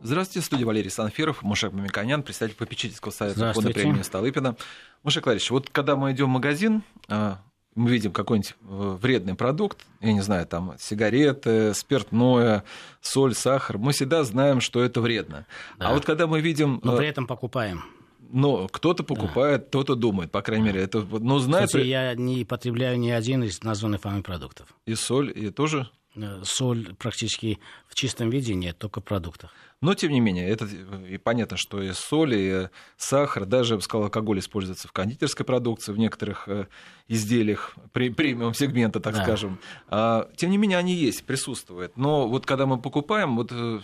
[0.00, 4.56] Здравствуйте, в студии Валерий Санфиров, Мушек Мамиканян, представитель попечительского совета фонда премии Столыпина.
[5.02, 7.38] Мушек Валерьевич, вот когда мы идем в магазин, а,
[7.74, 12.62] мы видим какой-нибудь э, вредный продукт, я не знаю, там сигареты, спиртное,
[13.00, 15.46] соль, сахар, мы всегда знаем, что это вредно.
[15.78, 15.88] А да.
[15.88, 16.80] А вот когда мы видим...
[16.84, 17.84] Но при э, этом покупаем.
[18.30, 19.66] Но кто-то покупает, да.
[19.66, 20.82] кто-то думает, по крайней мере.
[20.82, 21.66] Это, ну, знает...
[21.66, 24.68] Кстати, я не потребляю ни один из названных вами продуктов.
[24.86, 25.90] И соль, и тоже?
[26.20, 27.58] Э, соль практически
[27.88, 29.52] в чистом виде нет, только в продуктах.
[29.80, 33.82] Но, тем не менее, это и понятно, что и соль, и сахар, даже, я бы
[33.82, 36.66] сказал, алкоголь используется в кондитерской продукции, в некоторых э,
[37.06, 39.22] изделиях премиум сегмента, так да.
[39.22, 39.60] скажем.
[39.88, 41.96] А, тем не менее, они есть, присутствуют.
[41.96, 43.80] Но вот когда мы покупаем, вот э,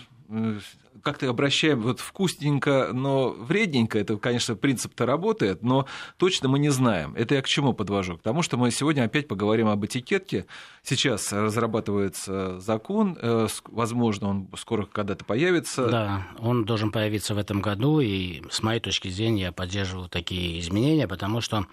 [1.03, 7.15] как-то обращаем вот вкусненько, но вредненько, это, конечно, принцип-то работает, но точно мы не знаем.
[7.17, 8.17] Это я к чему подвожу?
[8.17, 10.47] К тому, что мы сегодня опять поговорим об этикетке.
[10.83, 15.89] Сейчас разрабатывается закон, э, возможно, он скоро когда-то появится.
[15.89, 20.59] Да, он должен появиться в этом году, и с моей точки зрения я поддерживаю такие
[20.61, 21.67] изменения, потому что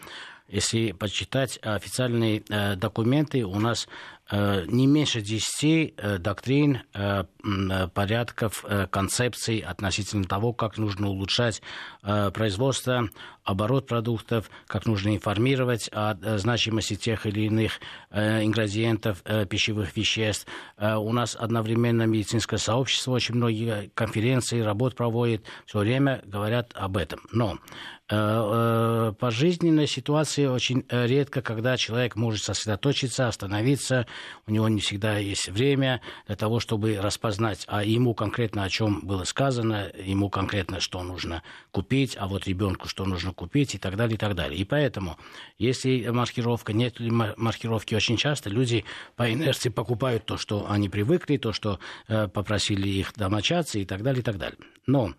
[0.52, 6.80] если почитать официальные э, документы, у нас э, не меньше 10 э, доктрин,
[7.94, 11.62] порядков, концепций относительно того, как нужно улучшать
[12.02, 13.10] производство,
[13.44, 17.80] оборот продуктов, как нужно информировать о значимости тех или иных
[18.12, 20.46] ингредиентов пищевых веществ.
[20.80, 27.22] У нас одновременно медицинское сообщество очень многие конференции, работ проводит, все время говорят об этом.
[27.32, 27.58] Но
[28.08, 34.06] по жизненной ситуации очень редко, когда человек может сосредоточиться, остановиться,
[34.48, 39.02] у него не всегда есть время для того, чтобы распознать, а ему конкретно о чем
[39.02, 43.96] было сказано, ему конкретно что нужно купить, а вот ребенку что нужно купить и так
[43.96, 44.60] далее, и так далее.
[44.60, 45.18] И поэтому,
[45.58, 51.54] если маркировка, нет маркировки, очень часто люди по инерции покупают то, что они привыкли, то,
[51.54, 54.58] что э, попросили их домочадцы и так далее, и так далее.
[54.88, 55.14] Но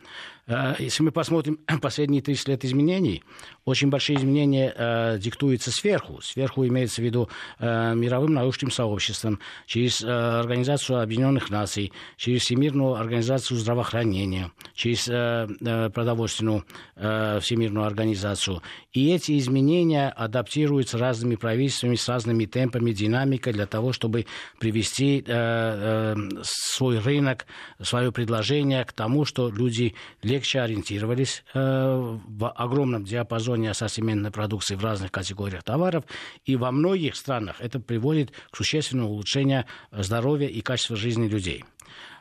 [0.49, 3.23] если мы посмотрим последние 30 лет изменений,
[3.65, 6.21] очень большие изменения э, диктуются сверху.
[6.21, 12.95] Сверху имеется в виду э, мировым научным сообществом, через э, Организацию Объединенных Наций, через Всемирную
[12.95, 16.65] организацию здравоохранения, через э, э, продовольственную
[16.97, 18.63] э, Всемирную организацию.
[18.93, 24.27] И эти изменения адаптируются разными правительствами с разными темпами, динамикой для того, чтобы
[24.59, 27.47] привести э, э, свой рынок,
[27.81, 29.95] свое предложение к тому, что люди
[30.33, 36.05] легче ориентировались э, в огромном диапазоне ассортиментной продукции в разных категориях товаров,
[36.45, 41.65] и во многих странах это приводит к существенному улучшению здоровья и качества жизни людей.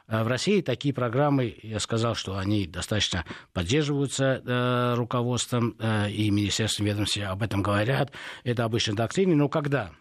[0.07, 6.29] Э, в России такие программы, я сказал, что они достаточно поддерживаются э, руководством э, и
[6.29, 8.11] Министерством ведомства об этом говорят.
[8.43, 9.91] Это обычно доктрины, но когда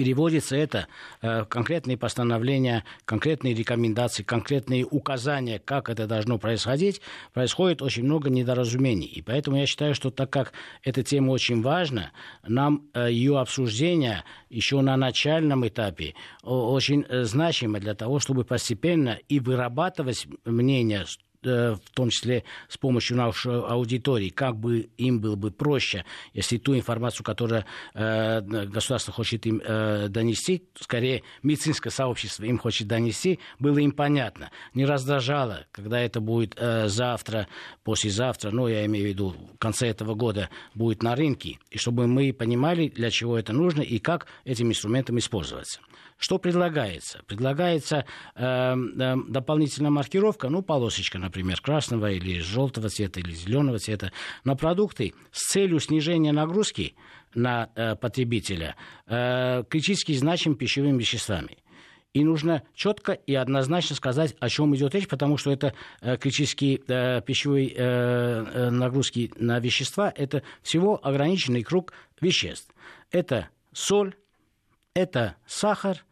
[0.00, 0.86] переводится это
[1.20, 7.02] э, конкретные постановления, конкретные рекомендации, конкретные указания, как это должно происходить,
[7.34, 9.08] происходит очень много недоразумений.
[9.08, 12.12] И поэтому я считаю, что так как эта тема очень важна,
[12.48, 19.18] нам э, ее обсуждение еще на начальном этапе очень э, значимо для того, чтобы постепенно
[19.28, 21.04] и вырабатывать мнение,
[21.42, 26.76] в том числе с помощью нашей аудитории, как бы им было бы проще, если ту
[26.76, 27.64] информацию, которую
[27.94, 34.50] э, государство хочет им э, донести, скорее медицинское сообщество им хочет донести, было им понятно.
[34.74, 37.48] Не раздражало, когда это будет э, завтра,
[37.84, 42.06] послезавтра, ну, я имею в виду, в конце этого года будет на рынке, и чтобы
[42.06, 45.80] мы понимали, для чего это нужно и как этим инструментом использоваться.
[46.20, 47.22] Что предлагается?
[47.26, 48.04] Предлагается
[48.34, 54.12] э, э, дополнительная маркировка, ну, полосочка, например, красного или желтого цвета, или зеленого цвета,
[54.44, 56.94] на продукты с целью снижения нагрузки
[57.34, 58.76] на э, потребителя
[59.06, 61.56] э, критически значимыми пищевыми веществами.
[62.12, 65.72] И нужно четко и однозначно сказать, о чем идет речь, потому что это
[66.02, 72.74] э, критические э, пищевые э, э, нагрузки на вещества, это всего ограниченный круг веществ.
[73.10, 74.16] Это соль,
[74.92, 76.04] это сахар,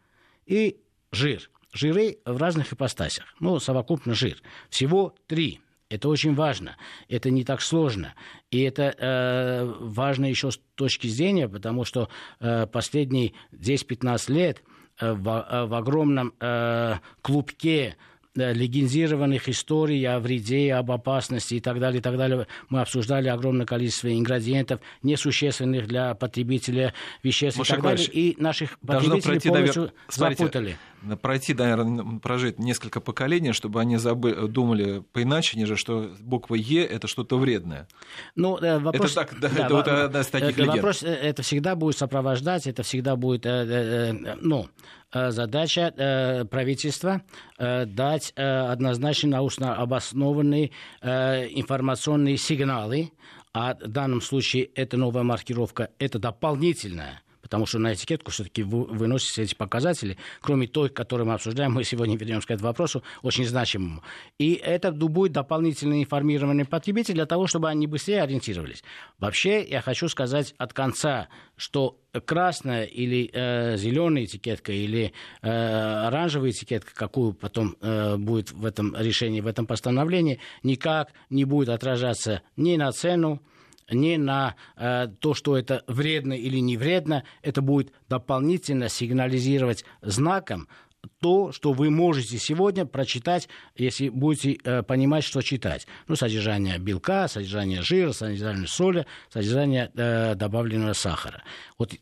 [0.49, 0.77] и
[1.11, 1.49] жир.
[1.71, 3.25] Жиры в разных ипостасях.
[3.39, 4.41] Ну, совокупно жир.
[4.69, 5.61] Всего три.
[5.89, 6.77] Это очень важно.
[7.07, 8.15] Это не так сложно.
[8.51, 12.09] И это э, важно еще с точки зрения, потому что
[12.39, 14.63] э, последние 10-15 лет
[14.99, 17.95] э, в, э, в огромном э, клубке
[18.35, 22.47] легендированных историй о вреде, об опасности и так далее, и так далее.
[22.69, 26.93] Мы обсуждали огромное количество ингредиентов, несущественных для потребителя
[27.23, 28.05] веществ Маша и так далее.
[28.07, 29.93] И наших потребителей пройти, полностью навер...
[30.09, 30.77] запутали.
[31.21, 34.47] Пройти, наверное, прожить несколько поколений, чтобы они забы...
[34.47, 37.87] думали поиначе, нежели что буква Е это что-то вредное.
[38.35, 39.11] Ну, э, вопрос...
[39.11, 41.97] Это так, да, да, это вот одна из таких это, вопрос, э, это всегда будет
[41.97, 44.67] сопровождать, это всегда будет, э, ну,
[45.11, 47.21] задача правительства
[47.57, 50.71] дать однозначно научно обоснованные
[51.01, 53.11] информационные сигналы,
[53.53, 59.41] а в данном случае эта новая маркировка– это дополнительная потому что на этикетку все-таки выносятся
[59.41, 64.03] эти показатели, кроме той, которую мы обсуждаем, мы сегодня вернемся к этому вопросу, очень значимому.
[64.37, 68.83] И это будет дополнительно информированный потребитель для того, чтобы они быстрее ориентировались.
[69.17, 76.51] Вообще, я хочу сказать от конца, что красная или э, зеленая этикетка или э, оранжевая
[76.51, 82.43] этикетка, какую потом э, будет в этом решении, в этом постановлении, никак не будет отражаться
[82.57, 83.41] ни на цену,
[83.91, 90.67] не на э, то, что это вредно или не вредно, это будет дополнительно сигнализировать знаком
[91.21, 95.87] то, что вы можете сегодня прочитать, если будете э, понимать, что читать.
[96.07, 101.43] Ну, содержание белка, содержание жира, содержание соли, содержание э, добавленного сахара.
[101.77, 101.93] Вот,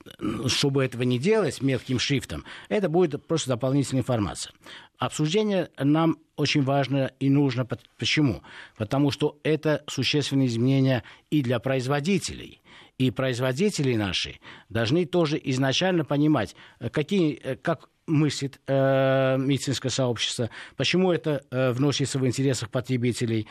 [0.47, 4.53] чтобы этого не делать мелким шрифтом, это будет просто дополнительная информация.
[4.97, 7.67] Обсуждение нам очень важно и нужно.
[7.97, 8.41] Почему?
[8.77, 12.61] Потому что это существенные изменения и для производителей.
[12.97, 14.39] И производители наши
[14.69, 21.71] должны тоже изначально понимать, э, какие, э, как мыслит э, медицинское сообщество, почему это э,
[21.71, 23.47] вносится в интересах потребителей,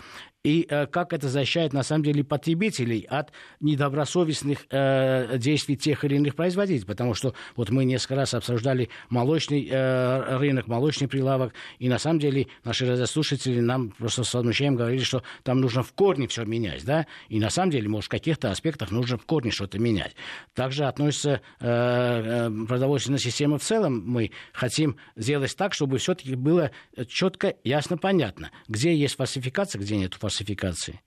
[0.46, 6.14] и э, как это защищает на самом деле потребителей от недобросовестных э, действий тех или
[6.14, 6.86] иных производителей.
[6.86, 12.20] Потому что вот мы несколько раз обсуждали молочный э, рынок, молочный прилавок, и на самом
[12.20, 16.84] деле наши радиослушатели нам просто с возмущением говорили, что там нужно в корне все менять,
[16.84, 20.14] да, и на самом деле, может, в каких-то аспектах нужно в корне что-то менять.
[20.54, 24.02] Также относится продовольственная система в целом.
[24.06, 26.70] Мы хотим сделать так, чтобы все-таки было
[27.08, 31.00] четко, ясно, понятно, где есть фальсификация, где нет фальсификации.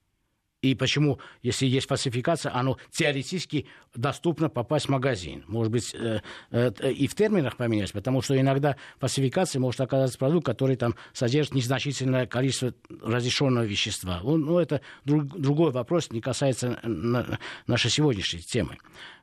[0.61, 3.65] И почему, если есть фальсификация, оно теоретически
[3.95, 5.45] доступно попасть в магазин.
[5.47, 6.21] Может быть, э,
[6.51, 11.53] э, и в терминах поменять, потому что иногда фальсификация может оказаться продукт, который там содержит
[11.53, 14.19] незначительное количество разрешенного вещества.
[14.21, 18.77] Ну, это друг, другой вопрос, не касается на, нашей сегодняшней темы.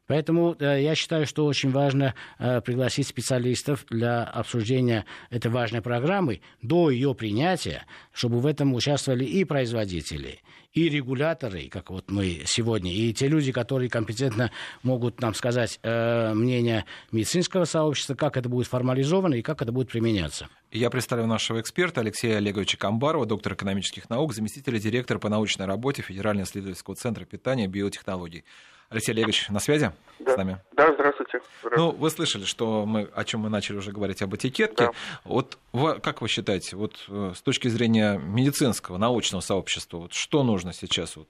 [0.07, 6.41] Поэтому э, я считаю, что очень важно э, пригласить специалистов для обсуждения этой важной программы
[6.63, 10.41] до ее принятия, чтобы в этом участвовали и производители,
[10.73, 16.35] и регуляторы, как вот мы сегодня, и те люди, которые компетентно могут нам сказать э,
[16.35, 20.49] мнение медицинского сообщества, как это будет формализовано и как это будет применяться.
[20.71, 26.03] Я представляю нашего эксперта Алексея Олеговича Камбарова, доктор экономических наук, заместителя директора по научной работе
[26.03, 28.45] Федерального исследовательского центра питания и биотехнологий.
[28.89, 30.33] Алексей Олегович, на связи да.
[30.33, 30.59] с нами?
[30.73, 31.41] Да, здравствуйте.
[31.61, 31.77] здравствуйте.
[31.77, 34.87] Ну, вы слышали, что мы, о чем мы начали уже говорить об этикетке.
[34.87, 34.93] Да.
[35.25, 35.59] Вот
[36.03, 41.17] как вы считаете, вот э, с точки зрения медицинского, научного сообщества, вот что нужно сейчас
[41.17, 41.29] вот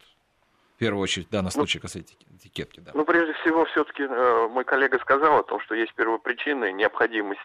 [0.76, 2.80] в первую очередь в данном ну, случае касается этикетки?
[2.80, 2.92] Да.
[2.94, 7.42] Ну, прежде всего, все-таки э, мой коллега сказал о том, что есть первопричины необходимости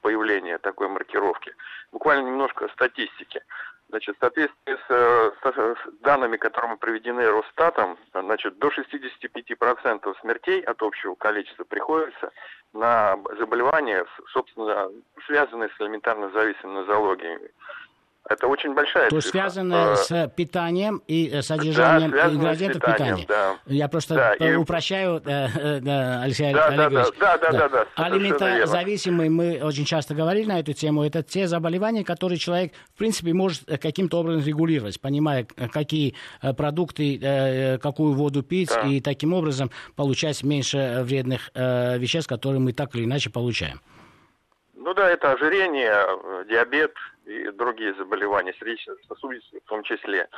[0.00, 1.52] появления такой маркировки.
[1.90, 3.42] Буквально немножко статистики.
[3.90, 10.60] Значит, в соответствии с, э, с, с данными, которые проведены Росстатом, значит, до 65% смертей
[10.60, 12.30] от общего количества приходится
[12.74, 14.90] на заболевания, собственно,
[15.26, 17.50] связанные с элементарно зависимыми нозологиями.
[18.28, 23.24] Это очень большая То есть связано а, с питанием и э, содержанием да, ингредиентов питания.
[23.26, 23.56] Да.
[23.64, 24.54] Я просто да, и...
[24.54, 27.06] упрощаю, э, э, Алексей да, Олегович.
[27.18, 27.52] Да, да, да.
[27.52, 32.38] да, да, да Алиментозависимые, мы очень часто говорили на эту тему, это те заболевания, которые
[32.38, 36.14] человек, в принципе, может каким-то образом регулировать, понимая, какие
[36.56, 38.82] продукты, какую воду пить, да.
[38.82, 43.80] и таким образом получать меньше вредных веществ, которые мы так или иначе получаем.
[44.74, 45.92] Ну да, это ожирение,
[46.48, 46.94] диабет,
[47.28, 50.28] и другие заболевания, сердечно-сосудистые в том числе.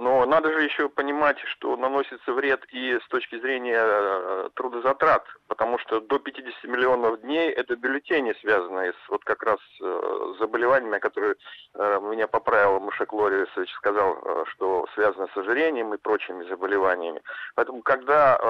[0.00, 5.78] Но надо же еще понимать, что наносится вред и с точки зрения э, трудозатрат, потому
[5.78, 11.34] что до 50 миллионов дней это бюллетени, связанные с вот как раз э, заболеваниями, которые
[11.74, 17.20] э, меня поправил Мушек Лорисович, сказал, что связано с ожирением и прочими заболеваниями.
[17.54, 18.40] Поэтому когда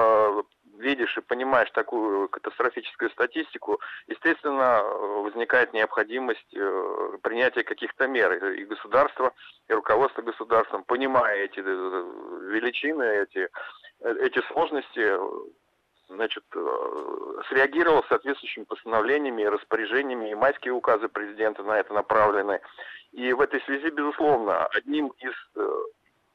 [0.81, 4.81] видишь и понимаешь такую катастрофическую статистику, естественно,
[5.23, 8.33] возникает необходимость э, принятия каких-то мер.
[8.53, 9.33] И государство,
[9.69, 13.49] и руководство государством, понимая эти э, величины, эти,
[14.01, 15.17] э, эти сложности,
[16.09, 16.43] значит,
[17.47, 22.59] среагировал соответствующими постановлениями и распоряжениями, и майские указы президента на это направлены.
[23.13, 25.33] И в этой связи, безусловно, одним из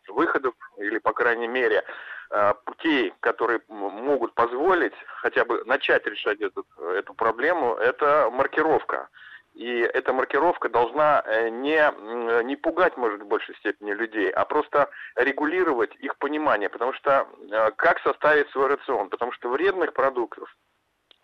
[0.09, 1.85] выходов, или, по крайней мере,
[2.65, 9.09] путей, которые могут позволить хотя бы начать решать этот, эту проблему, это маркировка.
[9.57, 14.91] И эта маркировка должна э, не, не пугать, может, в большей степени людей, а просто
[15.15, 16.69] регулировать их понимание.
[16.69, 19.09] Потому что э, как составить свой рацион?
[19.09, 20.55] Потому что вредных продуктов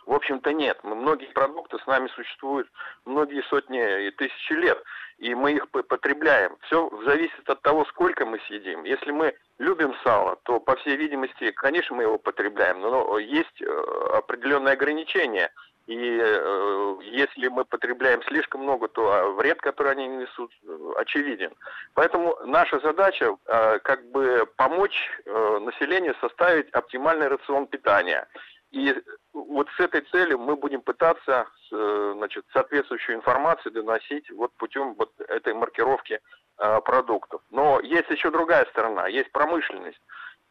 [0.06, 0.78] В общем-то нет.
[0.82, 2.68] Многие продукты с нами существуют
[3.04, 4.82] многие сотни и тысячи лет,
[5.18, 6.56] и мы их потребляем.
[6.62, 8.84] Все зависит от того, сколько мы съедим.
[8.84, 13.66] Если мы любим сало, то, по всей видимости, конечно, мы его потребляем, но есть э,
[14.14, 15.50] определенные ограничения.
[15.86, 20.52] И э, если мы потребляем слишком много, то а, вред, который они несут,
[20.96, 21.52] очевиден.
[21.94, 28.28] Поэтому наша задача э, как бы помочь э, населению составить оптимальный рацион питания.
[28.72, 28.94] И
[29.34, 35.12] вот с этой целью мы будем пытаться э, значит, соответствующую информацию доносить вот путем вот
[35.28, 36.20] этой маркировки
[36.58, 37.42] э, продуктов.
[37.50, 40.00] Но есть еще другая сторона, есть промышленность.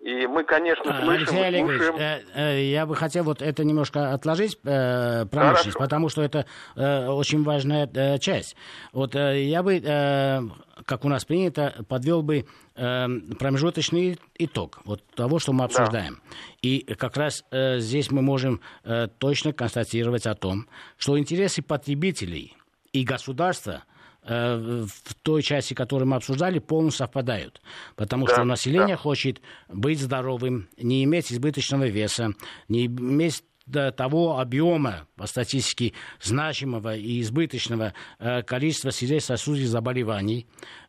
[0.02, 2.24] И мы, конечно, слышим, Алексей Олегович, слушаем...
[2.34, 5.80] э, э, я бы хотел вот это немножко отложить, э, промышленность, Хорошо.
[5.80, 8.56] потому что это э, очень важная э, часть.
[8.94, 10.42] Вот э, я бы, э,
[10.88, 16.16] как у нас принято, подвел бы э, промежуточный итог вот того, что мы обсуждаем.
[16.16, 16.38] Да.
[16.64, 20.68] И как раз э, здесь мы можем э, точно констатировать о том,
[20.98, 22.58] что интересы потребителей
[22.92, 23.84] и государства–
[24.24, 27.62] в той части, которую мы обсуждали, полностью совпадают.
[27.96, 28.98] Потому да, что население да.
[28.98, 32.34] хочет быть здоровым, не иметь избыточного веса,
[32.68, 40.48] не иметь до того объема по статистике значимого и избыточного э, количества сердечно-сосудистых заболеваний.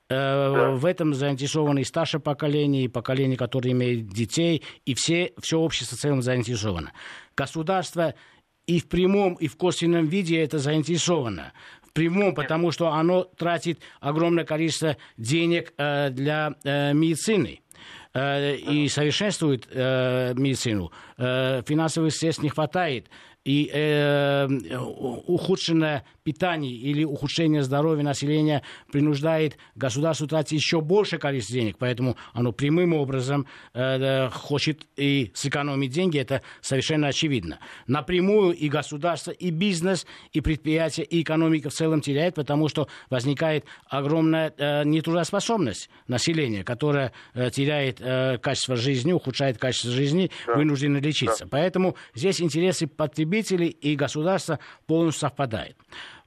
[0.08, 0.70] Э, да.
[0.72, 5.96] В этом заинтересованы и старшее поколение, и поколение, которое имеет детей, и все, все общество
[5.96, 6.92] в целом заинтересовано.
[7.36, 8.14] Государство
[8.66, 11.52] и в прямом, и в косвенном виде это заинтересовано
[11.92, 17.60] прямом, потому что оно тратит огромное количество денег э, для э, медицины
[18.14, 20.92] э, и совершенствует медицину.
[21.16, 23.08] Финансовых средств не хватает
[23.44, 24.46] и э,
[25.26, 32.52] ухудшенное питание или ухудшение здоровья населения принуждает государство тратить еще больше количество денег, поэтому оно
[32.52, 37.58] прямым образом э, хочет и сэкономить деньги, это совершенно очевидно.
[37.88, 43.64] Напрямую и государство, и бизнес, и предприятия, и экономика в целом теряет, потому что возникает
[43.88, 50.54] огромная э, нетрудоспособность населения, которое э, теряет э, качество жизни, ухудшает качество жизни, да.
[50.54, 51.44] вынуждено лечиться.
[51.44, 51.48] Да.
[51.50, 55.76] Поэтому здесь интересы потребителей потребителей и государства полностью совпадает.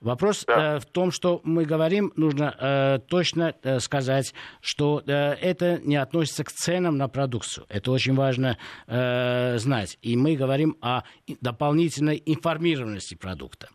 [0.02, 0.76] Вопрос да.
[0.76, 5.96] э, в том, что мы говорим, нужно э, точно э, сказать, что э, это не
[5.96, 7.66] относится к ценам на продукцию.
[7.70, 9.98] Это очень важно э, знать.
[10.02, 11.04] И мы говорим о
[11.42, 13.70] дополнительной информированности продукта.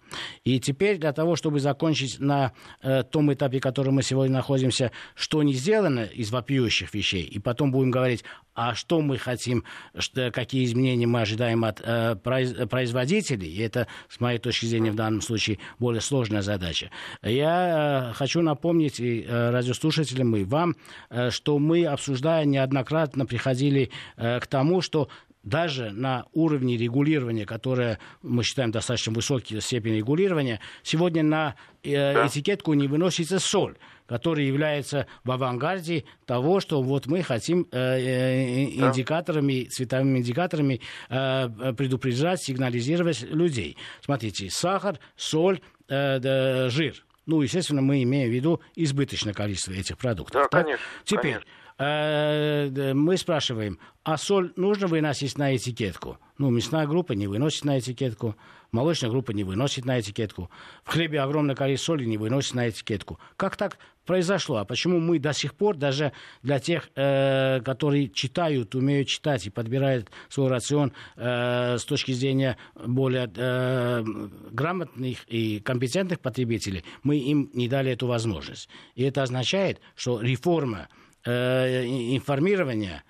[0.44, 4.92] И теперь для того, чтобы закончить на э, том этапе, в котором мы сегодня находимся,
[5.14, 8.24] что не сделано из вопиющих вещей, и потом будем говорить,
[8.54, 9.64] а что мы хотим,
[9.96, 14.96] что, какие изменения мы ожидаем от э, производителей, и это, с моей точки зрения, в
[14.96, 16.90] данном случае более сложная задача.
[17.22, 20.74] Я э, хочу напомнить и э, радиослушателям, и вам,
[21.08, 25.08] э, что мы, обсуждая неоднократно, приходили к тому, что
[25.44, 32.88] даже на уровне регулирования, которое мы считаем достаточно высокой степень регулирования, сегодня на этикетку не
[32.88, 33.76] выносится соль
[34.10, 41.72] который является в авангарде того, что вот мы хотим э, э, индикаторами, цветовыми индикаторами э,
[41.74, 43.76] предупреждать, сигнализировать людей.
[44.00, 47.04] Смотрите, сахар, соль, жир.
[47.26, 50.42] Ну, естественно, мы имеем в виду избыточное количество этих продуктов.
[50.42, 50.84] Да, конечно.
[51.04, 51.38] Теперь,
[51.78, 52.94] конечно.
[52.94, 56.18] мы спрашиваем, а соль нужно выносить на этикетку?
[56.38, 58.34] Ну, мясная группа не выносит на этикетку
[58.72, 60.50] молочная группа не выносит на этикетку,
[60.84, 63.18] в хлебе огромное количество соли не выносит на этикетку.
[63.36, 64.56] Как так произошло?
[64.56, 66.12] А почему мы до сих пор, даже
[66.42, 72.56] для тех, э, которые читают, умеют читать и подбирают свой рацион э, с точки зрения
[72.74, 74.04] более э,
[74.50, 78.68] грамотных и компетентных потребителей, мы им не дали эту возможность.
[78.94, 80.88] И это означает, что реформа
[81.24, 83.04] э, информирования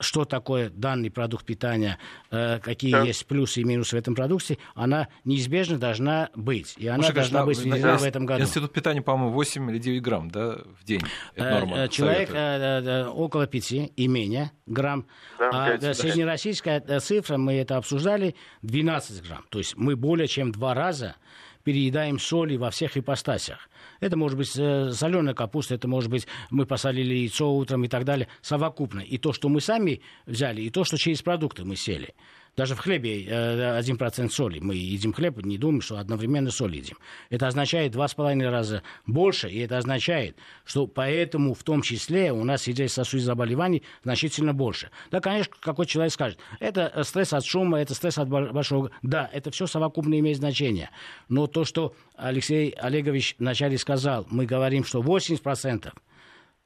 [0.00, 1.98] что такое данный продукт питания,
[2.30, 3.02] э, какие да.
[3.02, 6.74] есть плюсы и минусы в этом продукте, она неизбежно должна быть.
[6.78, 8.42] И она Слушай, должна быть введена в этом году.
[8.42, 11.02] Институт питания, по-моему, 8 или 9 грамм да, в день.
[11.34, 15.06] Это э, норма, Человек э, около 5 и менее грамм.
[15.38, 19.44] Да, а 5, среднероссийская цифра, мы это обсуждали, 12 грамм.
[19.48, 21.16] То есть мы более чем в два раза
[21.64, 23.68] переедаем соли во всех ипостасях.
[24.00, 28.04] Это может быть э, соленая капуста, это может быть мы посолили яйцо утром и так
[28.04, 29.00] далее, совокупно.
[29.00, 32.14] И то, что мы сами взяли, и то, что через продукты мы сели.
[32.56, 34.60] Даже в хлебе 1% э, соли.
[34.60, 36.96] Мы едим хлеб, не думаем, что одновременно соль едим.
[37.30, 42.32] Это означает два с половиной раза больше, и это означает, что поэтому в том числе
[42.32, 44.90] у нас сердечно-сосудистых заболеваний значительно больше.
[45.10, 48.90] Да, конечно, какой человек скажет, это стресс от шума, это стресс от большого...
[49.02, 50.90] Да, это все совокупно имеет значение.
[51.28, 55.92] Но то, что Алексей Олегович вначале сказал, мы говорим, что 80%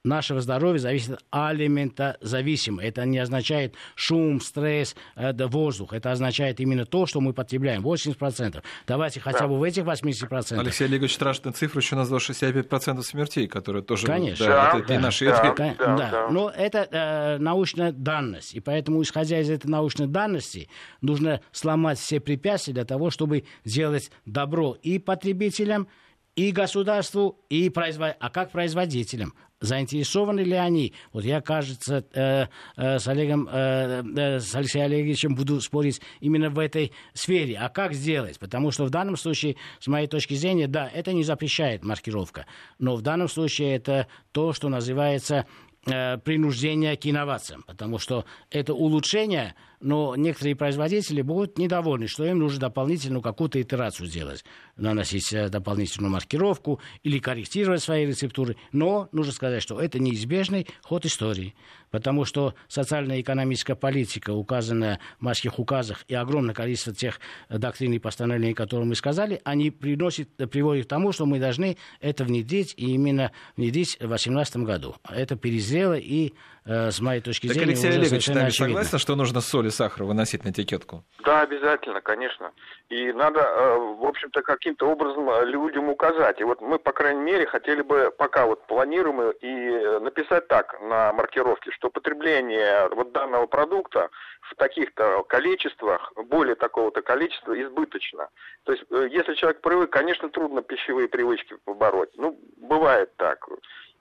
[0.03, 2.81] нашего здоровья зависит алиментозависимо.
[2.81, 5.93] Это не означает шум, стресс, это воздух.
[5.93, 7.85] Это означает именно то, что мы потребляем.
[7.85, 8.63] 80%.
[8.87, 10.59] Давайте хотя бы в этих 80%.
[10.59, 14.05] Алексей Олегович страшную цифру еще назвал 65% смертей, которые тоже...
[14.05, 14.45] Конечно.
[14.45, 15.25] Да, да, это да, и наши...
[15.25, 16.29] да, да, да, да.
[16.29, 18.53] Но это э, научная данность.
[18.55, 20.69] И поэтому, исходя из этой научной данности,
[21.01, 25.87] нужно сломать все препятствия для того, чтобы сделать добро и потребителям,
[26.35, 28.15] и государству, и производ...
[28.17, 29.33] а как производителям?
[29.61, 30.93] Заинтересованы ли они?
[31.11, 32.45] Вот я, кажется, э,
[32.77, 37.57] э, с Олегом, э, э, с Алексеем Олеговичем буду спорить именно в этой сфере.
[37.57, 38.39] А как сделать?
[38.39, 42.45] Потому что в данном случае, с моей точки зрения, да, это не запрещает маркировка.
[42.77, 45.45] Но в данном случае это то, что называется
[45.85, 47.63] э, принуждение к инновациям.
[47.67, 54.07] Потому что это улучшение но некоторые производители будут недовольны, что им нужно дополнительную какую-то итерацию
[54.07, 54.43] сделать,
[54.75, 58.57] наносить э, дополнительную маркировку или корректировать свои рецептуры.
[58.71, 61.55] Но нужно сказать, что это неизбежный ход истории,
[61.91, 67.19] потому что социально-экономическая политика, указанная в майских указах, и огромное количество тех
[67.49, 72.23] доктрин и постановлений, которые мы сказали, они приносят, приводят к тому, что мы должны это
[72.25, 74.95] внедрить, и именно внедрить в 2018 году.
[75.09, 79.15] Это перезрело и Э, с моей точки так зрения, Алексей Олегович, с нами согласен, что
[79.15, 81.03] нужно соль и сахар выносить на этикетку?
[81.25, 82.51] Да, обязательно, конечно.
[82.89, 86.39] И надо, э, в общем-то, каким-то образом э, людям указать.
[86.39, 91.11] И вот мы, по крайней мере, хотели бы пока вот планируем и написать так на
[91.13, 94.09] маркировке, что потребление вот данного продукта
[94.41, 98.29] в таких-то количествах, более такого-то количества, избыточно.
[98.65, 102.11] То есть, если человек привык, конечно, трудно пищевые привычки побороть.
[102.15, 103.43] Ну, бывает так.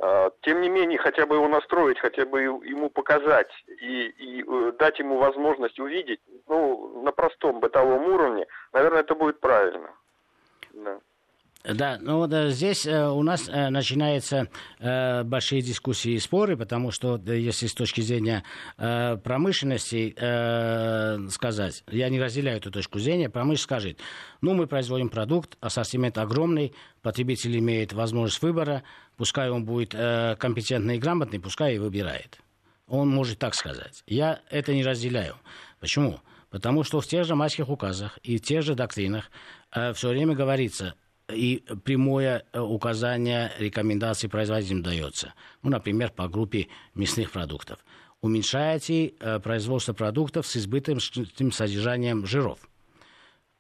[0.01, 4.73] А, тем не менее, хотя бы его настроить, хотя бы ему показать и, и э,
[4.79, 9.91] дать ему возможность увидеть, ну, на простом бытовом уровне, наверное, это будет правильно.
[10.73, 11.01] Да.
[11.65, 14.49] Да, ну вот э, здесь э, у нас э, начинаются
[14.79, 18.45] большие дискуссии и споры, потому что если с точки зрения
[18.77, 20.15] промышленности
[21.31, 23.99] сказать, я не разделяю эту точку зрения, промышленность скажет,
[24.41, 28.85] ну мы производим продукт, ассортимент огромный, потребитель имеет возможность выбора,
[29.17, 32.39] пускай он будет компетентный и грамотный, пускай и выбирает.
[32.87, 34.03] Он может так сказать.
[34.07, 35.35] Я это не разделяю.
[35.81, 36.21] Почему?
[36.51, 39.31] Потому что в тех же майских указах и в тех же доктринах
[39.73, 40.95] э, все время говорится,
[41.33, 45.35] и прямое э, указание рекомендаций производителям дается.
[45.63, 47.85] Ну, например, по группе мясных продуктов.
[48.21, 52.59] Уменьшайте э, производство продуктов с избыточным содержанием жиров.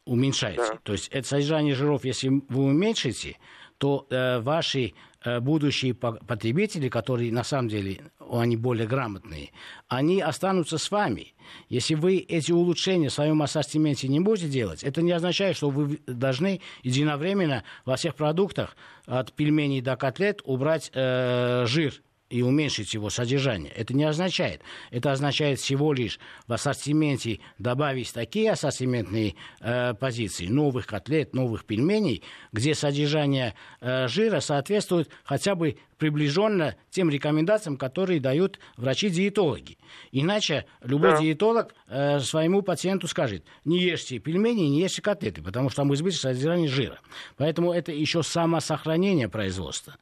[0.04, 0.58] Уменьшайте.
[0.58, 0.78] Да.
[0.82, 3.36] То есть это содержание жиров, если вы уменьшите,
[3.76, 4.94] то э, ваши
[5.40, 8.00] будущие потребители, которые на самом деле
[8.30, 9.50] они более грамотные,
[9.88, 11.34] они останутся с вами.
[11.68, 16.00] Если вы эти улучшения в своем ассортименте не будете делать, это не означает, что вы
[16.06, 18.76] должны единовременно во всех продуктах
[19.06, 21.94] от пельменей до котлет убрать э, жир
[22.30, 23.72] и уменьшить его содержание.
[23.72, 24.62] Это не означает.
[24.90, 32.22] Это означает всего лишь в ассортименте добавить такие ассортиментные э, позиции, новых котлет, новых пельменей,
[32.52, 39.78] где содержание э, жира соответствует хотя бы приближенно тем рекомендациям, которые дают врачи-диетологи.
[40.12, 41.20] Иначе любой да.
[41.20, 46.34] диетолог э, своему пациенту скажет, не ешьте пельмени, не ешьте котлеты, потому что там избыточное
[46.34, 46.98] содержание жира.
[47.36, 49.96] Поэтому это еще самосохранение производства.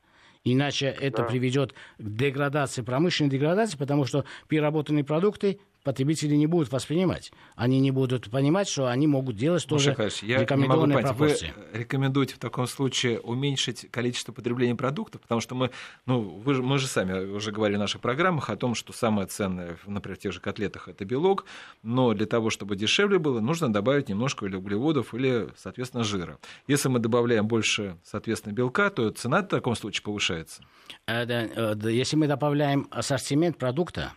[0.49, 1.25] Иначе это да.
[1.25, 7.33] приведет к деградации, промышленной деградации, потому что переработанные продукты потребители не будут воспринимать.
[7.55, 11.55] Они не будут понимать, что они могут делать тоже я рекомендованные не могу понять, пропорции.
[11.73, 15.71] Вы рекомендуете в таком случае уменьшить количество потребления продуктов, потому что мы,
[16.05, 19.79] ну, вы, мы же сами уже говорили в наших программах о том, что самое ценное,
[19.87, 21.45] например, в тех же котлетах это белок,
[21.85, 26.39] но для того, чтобы дешевле было, нужно добавить немножко или углеводов, или, соответственно, жира.
[26.67, 30.65] Если мы добавляем больше, соответственно, белка, то цена в таком случае повышается.
[31.07, 34.15] Э, э, если мы добавляем ассортимент продукта,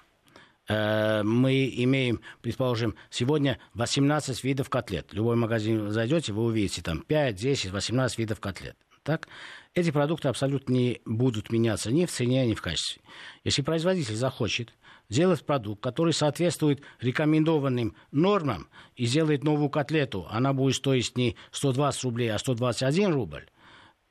[0.69, 5.12] мы имеем, предположим, сегодня 18 видов котлет.
[5.13, 8.77] Любой магазин зайдете, вы увидите там 5, 10, 18 видов котлет.
[9.03, 9.27] Так?
[9.73, 13.01] Эти продукты абсолютно не будут меняться ни в цене, ни в качестве.
[13.43, 14.73] Если производитель захочет
[15.10, 22.03] сделать продукт, который соответствует рекомендованным нормам и сделает новую котлету, она будет стоить не 120
[22.03, 23.45] рублей, а 121 рубль,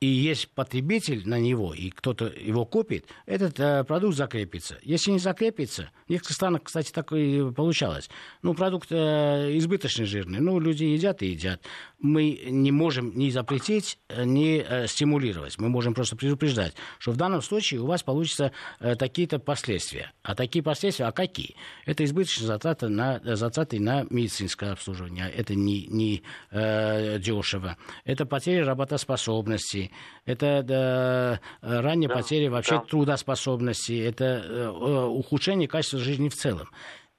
[0.01, 4.79] и есть потребитель на него, и кто-то его купит, этот э, продукт закрепится.
[4.83, 8.09] Если не закрепится, в некоторых странах, кстати, так и получалось.
[8.43, 11.63] Ну, продукт э, избыточно жирный, ну, люди едят и едят.
[11.99, 15.59] Мы не можем ни запретить, э, ни э, стимулировать.
[15.59, 20.13] Мы можем просто предупреждать, что в данном случае у вас получатся э, такие-то последствия.
[20.23, 21.57] А такие последствия, а какие?
[21.87, 25.29] Это избыточные затраты на, затраты на медицинское обслуживание.
[25.29, 27.77] Это не, не э, дешево.
[28.05, 29.88] Это потеря работоспособности
[30.25, 32.81] это да, ранняя да, потеря вообще да.
[32.81, 36.69] трудоспособности, это ухудшение качества жизни в целом.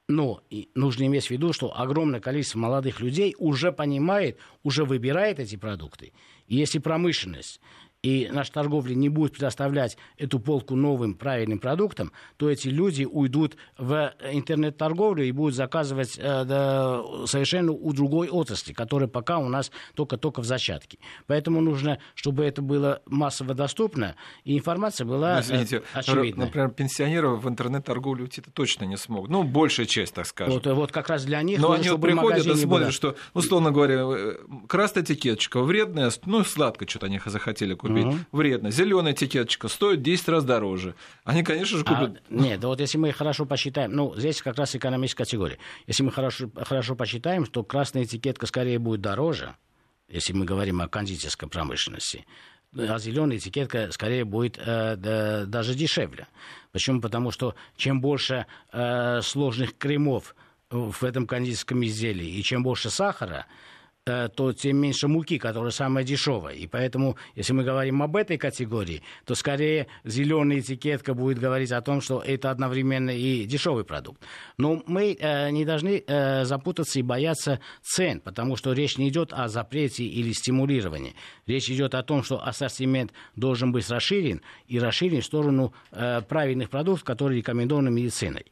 [0.08, 0.41] Но
[0.73, 6.13] нужно иметь в виду, что огромное количество молодых людей уже понимает, уже выбирает эти продукты.
[6.47, 7.62] И если промышленность
[8.02, 13.58] и наша торговля не будет предоставлять эту полку новым правильным продуктам, то эти люди уйдут
[13.78, 19.72] в интернет-торговлю и будут заказывать э, да, совершенно у другой отрасли, которая пока у нас
[19.96, 20.98] только-только в зачатке.
[21.28, 26.46] Поэтому нужно, чтобы это было массово доступно, и информация была ну, Извините, э, очевидна.
[26.46, 29.30] Например, пенсионеры в интернет-торговлю уйти точно не смогут.
[29.30, 30.54] Ну, большая часть, так скажем.
[30.54, 31.60] Вот, вот как раз для них...
[31.60, 32.92] Но они вот приходят и смотрят, было...
[32.92, 34.36] что, условно говоря, э,
[34.68, 38.06] красная этикеточка вредная, ну, сладко что-то они захотели купить купить.
[38.06, 38.17] Угу.
[38.32, 38.71] Вредно.
[38.71, 40.95] Зеленая этикеточка стоит 10 раз дороже.
[41.23, 42.17] Они, конечно же, купят.
[42.17, 45.58] А, нет, да вот если мы хорошо посчитаем, ну, здесь как раз экономическая категория.
[45.88, 49.56] Если мы хорошо, хорошо посчитаем, то красная этикетка скорее будет дороже,
[50.08, 52.25] если мы говорим о кондитерской промышленности,
[52.75, 56.28] а зеленая этикетка скорее будет э, да, даже дешевле.
[56.71, 57.02] Почему?
[57.02, 60.36] Потому что чем больше э, сложных кремов
[60.69, 63.47] в этом кондитерском изделии и чем больше сахара,
[64.36, 66.56] то тем меньше муки, которая самая дешевая.
[66.56, 71.82] И поэтому, если мы говорим об этой категории, то скорее зеленая этикетка будет говорить о
[71.82, 74.22] том, что это одновременно и дешевый продукт.
[74.58, 79.34] Но мы э, не должны э, запутаться и бояться цен, потому что речь не идет
[79.34, 81.15] о запрете или стимулировании.
[81.48, 86.69] Речь идет о том, что ассортимент должен быть расширен и расширен в сторону э, правильных
[86.69, 88.45] продуктов, которые рекомендованы медициной.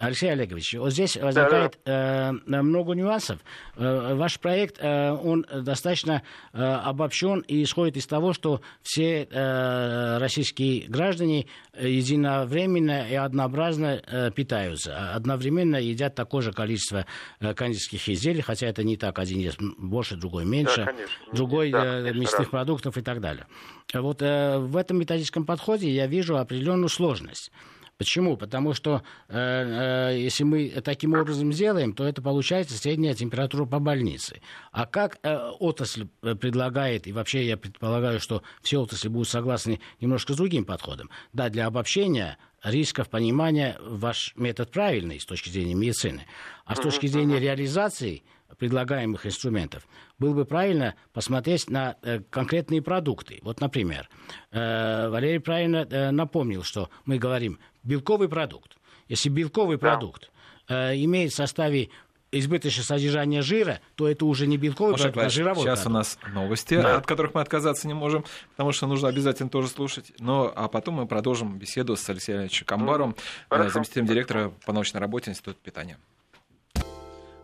[0.00, 2.58] Алексей Олегович, вот здесь возникает да, да.
[2.58, 3.38] Э, много нюансов.
[3.76, 6.22] Э, ваш проект, э, он достаточно
[6.54, 14.30] э, обобщен и исходит из того, что все э, российские граждане единовременно и однообразно э,
[14.30, 17.04] питаются, а одновременно едят такое же количество
[17.38, 20.94] э, кондитерских изделий, хотя это не так, один ест больше, другой меньше, да,
[21.34, 22.48] другой да, э, мясных раз.
[22.48, 23.46] продуктов и так далее.
[23.92, 27.52] Вот э, в этом методическом подходе я вижу определенную сложность.
[28.00, 28.38] Почему?
[28.38, 33.78] Потому что э, э, если мы таким образом сделаем, то это получается средняя температура по
[33.78, 34.40] больнице.
[34.72, 39.80] А как э, отрасль э, предлагает, и вообще я предполагаю, что все отрасли будут согласны
[40.00, 41.10] немножко с другим подходом.
[41.34, 46.24] Да, для обобщения рисков понимания ваш метод правильный с точки зрения медицины.
[46.64, 48.22] А с точки зрения реализации
[48.60, 53.38] предлагаемых инструментов, было бы правильно посмотреть на э, конкретные продукты.
[53.42, 54.08] Вот, например,
[54.50, 58.76] э, Валерий правильно э, напомнил, что мы говорим белковый продукт.
[59.08, 59.88] Если белковый да.
[59.90, 60.30] продукт
[60.68, 61.90] э, имеет в составе
[62.32, 65.86] избыточное содержание жира, то это уже не белковый Маша продукт, а жировой Сейчас продукт.
[65.86, 66.96] у нас новости, да.
[66.96, 70.12] от которых мы отказаться не можем, потому что нужно обязательно тоже слушать.
[70.18, 73.16] Но, а потом мы продолжим беседу с Алексеем Ильичем Камбаром,
[73.50, 73.70] mm.
[73.70, 75.98] заместителем директора по научной работе Института питания.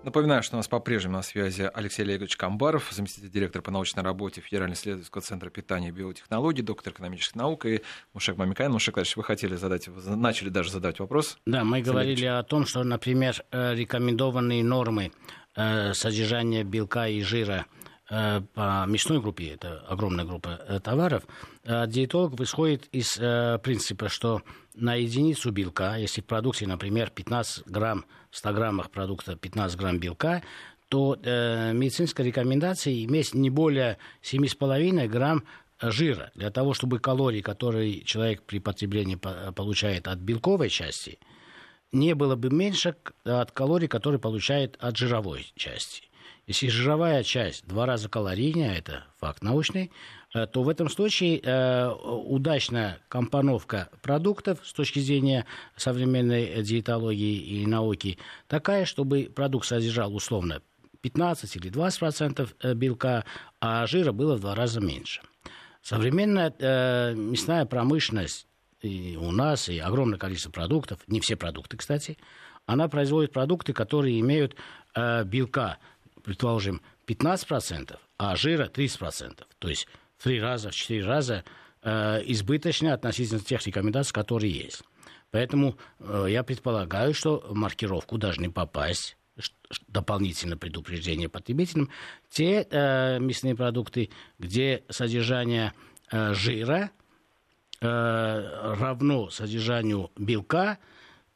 [0.06, 4.40] Напоминаю, что у нас по-прежнему на связи Алексей Олегович Камбаров, заместитель директора по научной работе
[4.40, 7.82] Федерального исследовательского центра питания и биотехнологий, доктор экономических наук, и
[8.14, 8.70] Мушек Мамикаин.
[8.70, 11.38] Мушек Владимирович, вы хотели задать, начали даже задать вопрос.
[11.44, 15.10] Да, мы говорили о том, что, например, э, рекомендованные нормы
[15.56, 17.66] э, содержания белка и жира
[18.08, 21.24] э, по мясной группе, это огромная группа товаров,
[21.64, 23.16] от диетологов исходит из
[23.60, 24.42] принципа, что
[24.76, 29.98] на единицу белка, если в продукте, например, 15 грамм, в 100 граммах продукта 15 грамм
[29.98, 30.42] белка,
[30.88, 35.42] то э, медицинская рекомендация иметь не более 7,5 грамм
[35.80, 41.18] жира для того, чтобы калории, которые человек при потреблении получает от белковой части,
[41.92, 46.04] не было бы меньше от калорий, которые получает от жировой части.
[46.46, 49.90] Если жировая часть два раза калорийнее, это факт научный,
[50.25, 55.46] Э, то в этом случае э, удачная компоновка продуктов с точки зрения
[55.76, 60.60] современной диетологии и науки такая, чтобы продукт содержал условно
[61.00, 63.24] 15 или 20 процентов э, белка,
[63.60, 65.22] а жира было в два раза меньше.
[65.80, 68.46] Современная э, мясная промышленность
[68.82, 72.18] и у нас, и огромное количество продуктов, не все продукты, кстати,
[72.66, 74.56] она производит продукты, которые имеют
[74.94, 75.78] э, белка,
[76.24, 79.44] предположим, 15%, а жира 30%.
[79.58, 79.86] То есть
[80.18, 81.44] в три раза, в четыре раза
[81.82, 84.82] э, избыточно относительно тех рекомендаций, которые есть.
[85.30, 89.16] Поэтому э, я предполагаю, что в маркировку должны попасть
[89.88, 91.90] дополнительное предупреждение потребителям
[92.30, 95.74] те э, мясные продукты, где содержание
[96.10, 96.90] э, жира
[97.80, 97.86] э,
[98.78, 100.78] равно содержанию белка,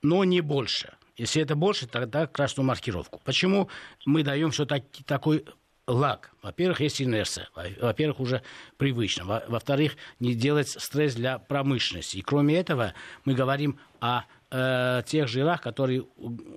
[0.02, 0.94] но не больше.
[1.16, 3.20] Если это больше, тогда красную маркировку.
[3.24, 3.68] Почему
[4.06, 5.44] мы даем все-таки такой
[5.90, 6.30] лак.
[6.42, 7.48] Во-первых, есть инерция.
[7.80, 8.42] Во-первых, уже
[8.76, 9.42] привычно.
[9.48, 12.18] Во-вторых, не делать стресс для промышленности.
[12.18, 16.02] И кроме этого, мы говорим о э, тех жирах, которые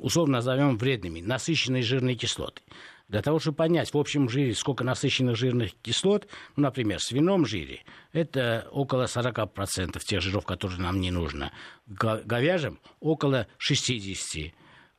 [0.01, 2.61] условно назовем вредными, насыщенные жирные кислоты.
[3.09, 7.45] для того, чтобы понять в общем жире, сколько насыщенных жирных кислот, ну, например, в свином
[7.45, 11.51] жире, это около 40% тех жиров, которые нам не нужно.
[11.87, 14.53] Говяжьим около 60%.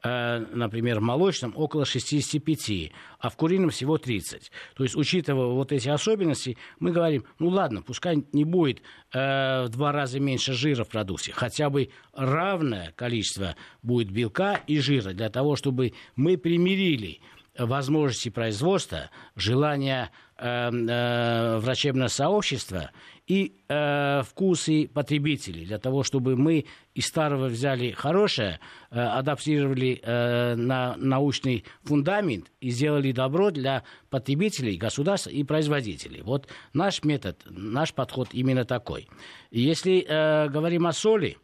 [0.05, 4.53] Э, например, в молочном около 65, а в курином всего 30.
[4.77, 8.83] То есть, учитывая вот эти особенности, мы говорим, ну ладно, пускай не будет
[9.14, 14.79] э, в два раза меньше жира в продукте, хотя бы равное количество будет белка и
[14.79, 17.21] жира, для того, чтобы мы примирили
[17.59, 22.90] возможности производства, желания э, э, врачебного сообщества
[23.27, 30.55] и э, вкусы потребителей, для того, чтобы мы из старого взяли хорошее, э, адаптировали э,
[30.57, 36.23] на научный фундамент и сделали добро для потребителей, государства и производителей.
[36.23, 39.09] Вот наш метод, наш подход именно такой.
[39.51, 41.38] Если э, говорим о соли,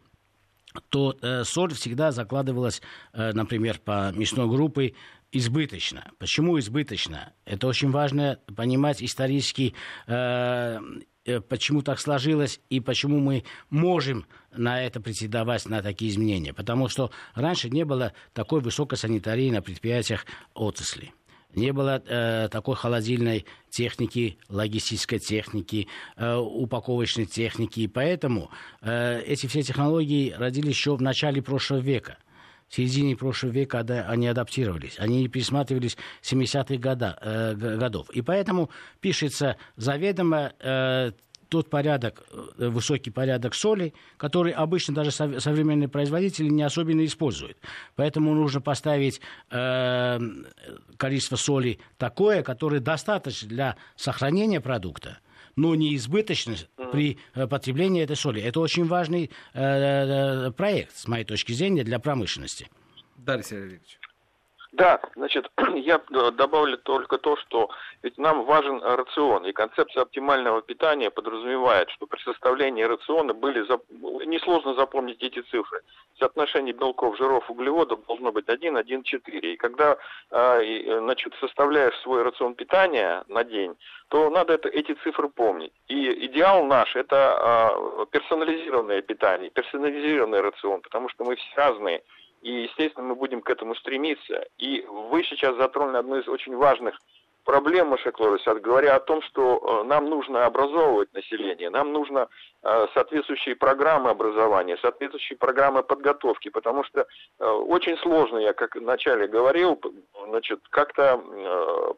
[0.89, 2.81] то э, соль всегда закладывалась,
[3.13, 4.93] э, например, по мясной группе
[5.31, 6.11] избыточно.
[6.19, 7.33] Почему избыточно?
[7.45, 9.73] Это очень важно понимать исторически,
[10.07, 10.79] э,
[11.25, 16.53] э, почему так сложилось и почему мы можем на это претендовать, на такие изменения.
[16.53, 21.13] Потому что раньше не было такой высокой санитарии на предприятиях отрасли.
[21.53, 27.81] Не было э, такой холодильной техники, логистической техники, э, упаковочной техники.
[27.81, 32.17] И поэтому э, эти все технологии родились еще в начале прошлого века–
[32.71, 34.97] в середине прошлого века они адаптировались.
[34.97, 38.09] Они пересматривались 70-х года, э, годов.
[38.11, 38.69] И поэтому
[39.01, 41.11] пишется заведомо э,
[41.49, 47.57] тот порядок, э, высокий порядок соли, который обычно даже современные производители не особенно используют.
[47.97, 50.19] Поэтому нужно поставить э,
[50.95, 55.19] количество соли такое, которое достаточно для сохранения продукта,
[55.55, 58.41] но не избыточность при э, потреблении этой соли.
[58.41, 62.69] Это очень важный э, э, проект, с моей точки зрения, для промышленности.
[63.17, 64.00] Далее, Сергей Олегович.
[64.71, 65.99] Да, значит, я
[66.31, 67.69] добавлю только то, что
[68.03, 73.83] ведь нам важен рацион, и концепция оптимального питания подразумевает, что при составлении рациона были, зап...
[73.89, 75.81] несложно запомнить эти цифры.
[76.19, 79.53] Соотношение белков, жиров, углеводов должно быть 1, 1, 4.
[79.53, 79.97] И когда
[80.29, 83.75] э, значит, составляешь свой рацион питания на день,
[84.07, 85.73] то надо это, эти цифры помнить.
[85.89, 92.03] И идеал наш– это э, персонализированное питание, персонализированный рацион, потому что мы все разные–
[92.41, 94.45] и, естественно, мы будем к этому стремиться.
[94.57, 96.99] И вы сейчас затронули одну из очень важных
[97.43, 102.27] проблем, Маша Клорисят, говоря о том, что э, нам нужно образовывать население, нам нужно
[102.63, 107.01] э, соответствующие программы образования, соответствующие программы подготовки, потому что
[107.39, 109.79] э, очень сложно, я как вначале говорил,
[110.27, 111.17] значит, как-то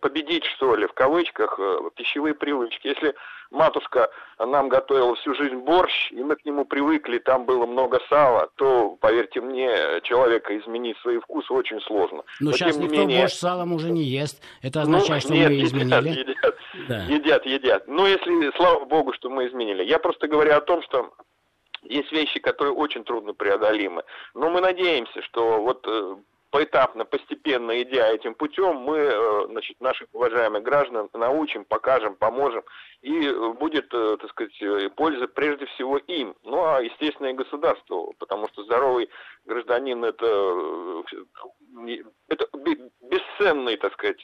[0.01, 1.59] победить, что ли, в кавычках,
[1.95, 2.87] пищевые привычки.
[2.87, 3.13] Если
[3.53, 8.49] матушка нам готовила всю жизнь борщ, и мы к нему привыкли, там было много сала,
[8.55, 12.23] то, поверьте мне, человека изменить свои вкусы очень сложно.
[12.39, 13.21] Но, Но сейчас никто менее...
[13.21, 14.41] борщ салом уже не ест.
[14.61, 16.09] Это ну, означает, ну, что нет, мы изменили.
[16.09, 16.55] Едят, едят,
[16.87, 17.03] да.
[17.03, 17.87] едят, едят.
[17.87, 19.83] Ну, если, слава богу, что мы изменили.
[19.83, 21.13] Я просто говорю о том, что
[21.83, 24.03] есть вещи, которые очень трудно преодолимы.
[24.33, 26.15] Но мы надеемся, что вот э,
[26.53, 32.63] поэтапно, постепенно идя этим путем, мы э, значит, наших уважаемых граждан научим, покажем, поможем,
[33.01, 33.27] и
[33.59, 38.47] будет, э, так сказать, э, польза прежде всего им, ну а, естественно, и государству, потому
[38.49, 39.09] что здоровый
[39.45, 40.25] гражданин это,
[42.27, 42.47] это
[43.01, 44.23] бесценное, так сказать,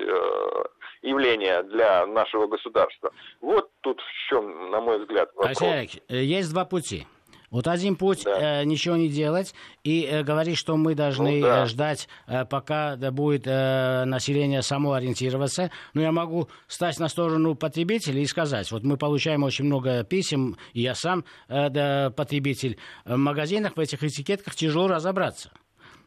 [1.02, 3.12] явление для нашего государства.
[3.42, 5.60] Вот тут в чем, на мой взгляд, вопрос.
[5.64, 7.08] Алексей есть два пути.
[7.52, 8.62] Вот один путь да.
[8.62, 11.64] э, ничего не делать и э, говорить, что мы должны ну, да.
[11.64, 15.72] э, ждать, э, пока да, будет э, население само ориентироваться.
[15.94, 20.58] Но я могу стать на сторону потребителей и сказать, вот мы получаем очень много писем,
[20.74, 22.78] и я сам э, да, потребитель.
[23.06, 25.52] В магазинах в этих этикетках тяжело разобраться.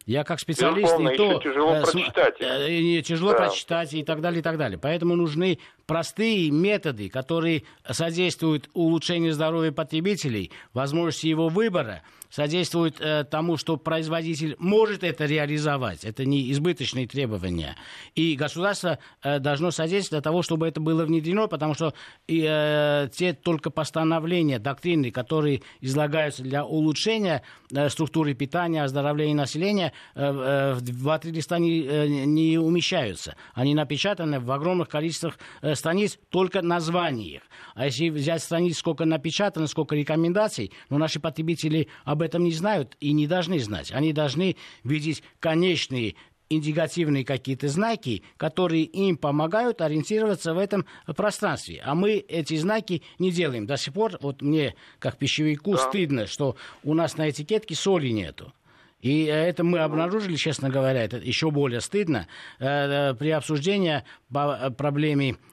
[0.07, 2.35] Я как специалист Безусловно, и то тяжело э, прочитать.
[2.40, 3.38] Э, тяжело да.
[3.38, 4.78] прочитать и так далее, и так далее.
[4.78, 5.59] Поэтому нужны
[5.92, 12.00] простые методы, которые содействуют улучшению здоровья потребителей, возможности его выбора,
[12.33, 16.05] содействуют э, тому, что производитель может это реализовать.
[16.05, 17.76] Это не избыточные требования.
[18.14, 21.92] И государство э, должно содействовать для того, чтобы это было внедрено, потому что
[22.26, 30.24] э, те только постановления, доктрины, которые излагаются для улучшения э, структуры питания, оздоровления населения, э,
[30.24, 33.37] э, в два-три листа не, э, не умещаются.
[33.52, 37.42] Они напечатаны в огромных количествах э, страниц только названиях.
[37.75, 42.97] А если взять страниц, сколько напечатано, сколько рекомендаций, но наши потребители об этом не знают
[43.01, 43.90] и не должны знать.
[43.90, 46.14] Они должны видеть конечные
[46.49, 50.85] индикативные какие-то знаки, которые им помогают ориентироваться в этом
[51.16, 51.83] пространстве.
[51.85, 53.66] А мы эти знаки не делаем.
[53.66, 55.79] До сих пор, вот мне, как пищевику, да.
[55.79, 58.53] стыдно, что у нас на этикетке соли нету.
[59.01, 64.05] И это мы обнаружили, честно говоря, это еще более стыдно, при обсуждении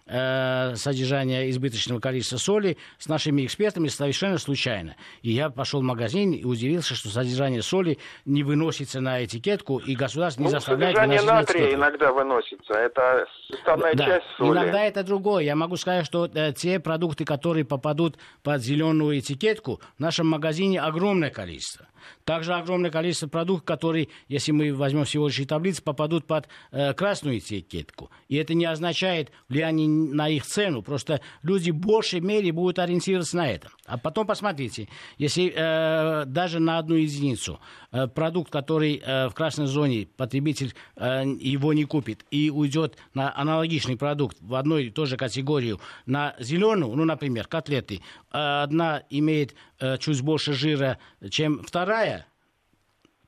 [0.10, 4.96] проблемы содержания избыточного количества соли с нашими экспертами совершенно случайно.
[5.22, 9.96] И я пошел в магазин и удивился, что содержание соли не выносится на этикетку, и
[9.96, 14.06] государство не ну, заставляет содержание натрия иногда выносится, это составная да.
[14.06, 14.52] часть соли.
[14.52, 15.44] Иногда это другое.
[15.44, 20.82] Я могу сказать, что э, те продукты, которые попадут под зеленую этикетку, в нашем магазине
[20.82, 21.88] огромное количество.
[22.24, 28.10] Также огромное количество продуктов, которые, если мы возьмем сегодняшние таблицы, попадут под э, красную этикетку.
[28.28, 30.82] И это не означает влияние на их цену.
[30.82, 33.70] Просто люди в большей мере будут ориентироваться на это.
[33.86, 37.60] А потом посмотрите, если э, даже на одну единицу
[37.92, 43.36] э, продукт, который э, в красной зоне потребитель э, его не купит и уйдет на
[43.36, 48.00] аналогичный продукт в одной и той же категорию на зеленую, ну, например, котлеты, э,
[48.32, 50.98] одна имеет э, чуть больше жира,
[51.30, 52.26] чем вторая,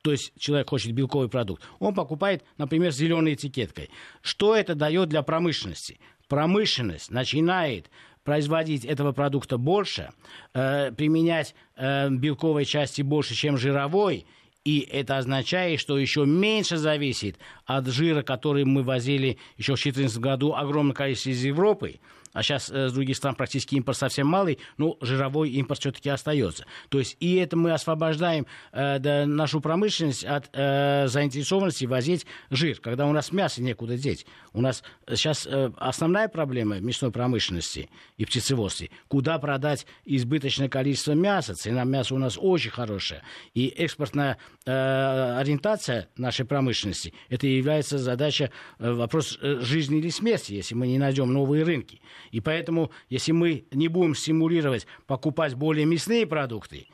[0.02, 3.88] то есть человек хочет белковый продукт, он покупает, например, зеленой этикеткой.
[4.20, 6.00] Что это дает для промышленности?
[6.32, 7.90] Промышленность начинает
[8.24, 10.14] производить этого продукта больше,
[10.54, 14.24] э, применять э, белковой части больше, чем жировой,
[14.64, 20.18] и это означает, что еще меньше зависит от жира, который мы возили еще в 2014
[20.20, 22.00] году огромное количество из Европы,
[22.32, 26.66] а сейчас э, с других стран практически импорт совсем малый, но жировой импорт все-таки остается.
[26.88, 33.06] То есть и это мы освобождаем э, нашу промышленность от э, заинтересованности возить жир, когда
[33.06, 34.26] у нас мясо некуда деть.
[34.52, 41.54] У нас сейчас э, основная проблема мясной промышленности и птицеводстве, куда продать избыточное количество мяса.
[41.54, 43.22] Цена мяса у нас очень хорошая.
[43.54, 50.54] И экспортная э, ориентация нашей промышленности, это является задача, э, вопрос э, жизни или смерти,
[50.54, 52.00] если мы не найдем новые рынки.
[52.32, 56.88] И поэтому, если мы не будем стимулировать покупать более мясные продукты,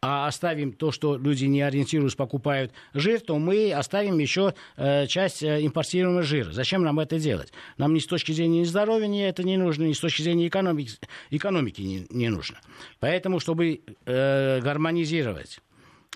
[0.00, 5.42] а оставим то, что люди не ориентируются, покупают жир, то мы оставим еще э, часть
[5.42, 6.52] э, импортируемого жира.
[6.52, 7.52] Зачем нам это делать?
[7.78, 10.92] Нам ни с точки зрения здоровья это не нужно, ни с точки зрения экономики,
[11.30, 12.60] экономики не, не нужно.
[13.00, 15.60] Поэтому, чтобы э, гармонизировать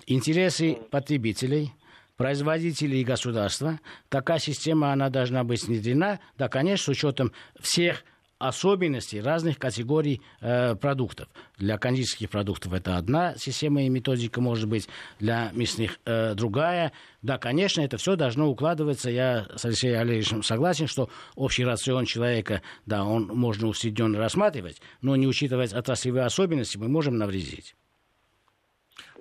[0.07, 1.73] интересы потребителей,
[2.15, 8.05] производителей и государства, такая система, она должна быть внедрена, да, конечно, с учетом всех
[8.47, 11.27] особенностей разных категорий э, продуктов.
[11.57, 14.87] Для кондитерских продуктов это одна система и методика может быть,
[15.19, 16.91] для мясных э, другая.
[17.21, 19.09] Да, конечно, это все должно укладываться.
[19.09, 25.15] Я с Алексеем Олеговичем согласен, что общий рацион человека, да, он можно усредненно рассматривать, но
[25.15, 27.75] не учитывать отраслевые особенности, мы можем навредить.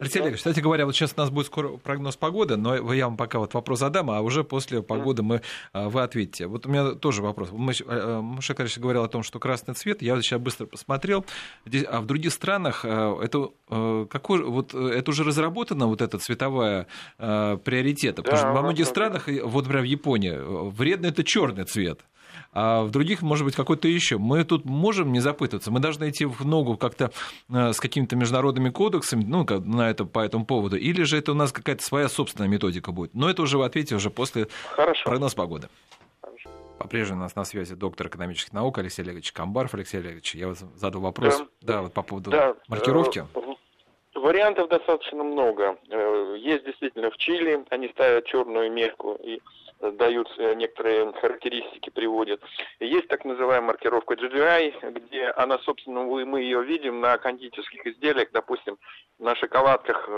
[0.02, 3.16] Алексей Олегович, кстати говоря, вот сейчас у нас будет скоро прогноз погоды, но я вам
[3.16, 6.48] пока вот вопрос задам, а уже после погоды мы, а, вы ответите.
[6.48, 7.50] Вот у меня тоже вопрос.
[7.52, 11.24] Маша Карич говорил о том, что красный цвет, я сейчас быстро посмотрел,
[11.64, 13.50] здесь, а в других странах а, это,
[14.08, 19.28] какой, вот, это уже разработана вот эта цветовая приоритета, потому да, что во многих странах,
[19.28, 20.36] вот, например, в Японии,
[20.70, 22.00] вредно это черный цвет
[22.52, 24.18] а в других, может быть, какой-то еще.
[24.18, 27.12] Мы тут можем не запытываться, мы должны идти в ногу как-то
[27.50, 31.34] э, с какими-то международными кодексами, ну, на это, по этому поводу, или же это у
[31.34, 33.14] нас какая-то своя собственная методика будет.
[33.14, 35.04] Но это уже в ответе уже после Хорошо.
[35.04, 35.68] прогноз погоды.
[36.82, 39.72] По-прежнему у нас на связи доктор экономических наук Алексей Олегович Камбаров.
[39.74, 43.24] Алексей Олегович, я вас задал вопрос да, да вот по поводу да, маркировки.
[43.34, 45.76] Э, вариантов достаточно много.
[45.88, 49.40] Э, есть действительно в Чили, они ставят черную мерку и
[49.90, 52.40] дают э, некоторые характеристики, приводят.
[52.80, 58.78] Есть так называемая маркировка GGI, где она, собственно, мы ее видим на кондитерских изделиях, допустим,
[59.18, 60.08] на шоколадках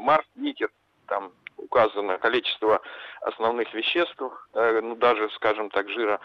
[0.00, 0.70] Марс, Никер,
[1.06, 2.80] там указано количество
[3.20, 4.20] основных веществ,
[4.54, 6.20] э, ну даже, скажем так, жира,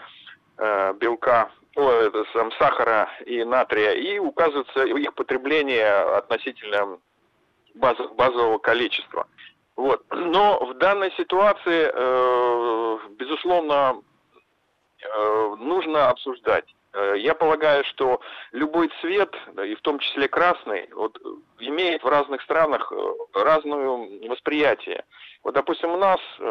[0.58, 6.98] э, белка, о, это, сам, сахара и натрия, и указывается их потребление относительно
[7.74, 9.26] базового количества.
[9.76, 10.02] Вот.
[10.10, 14.00] Но в данной ситуации, э, безусловно,
[15.02, 16.64] э, нужно обсуждать.
[16.94, 18.20] Э, я полагаю, что
[18.52, 19.34] любой цвет,
[19.64, 21.18] и в том числе красный, вот,
[21.58, 25.04] имеет в разных странах э, разное восприятие.
[25.44, 26.42] Вот, допустим, у нас э,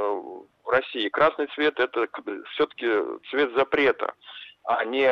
[0.63, 2.07] в России красный цвет это
[2.51, 2.87] все-таки
[3.31, 4.13] цвет запрета,
[4.63, 5.11] а не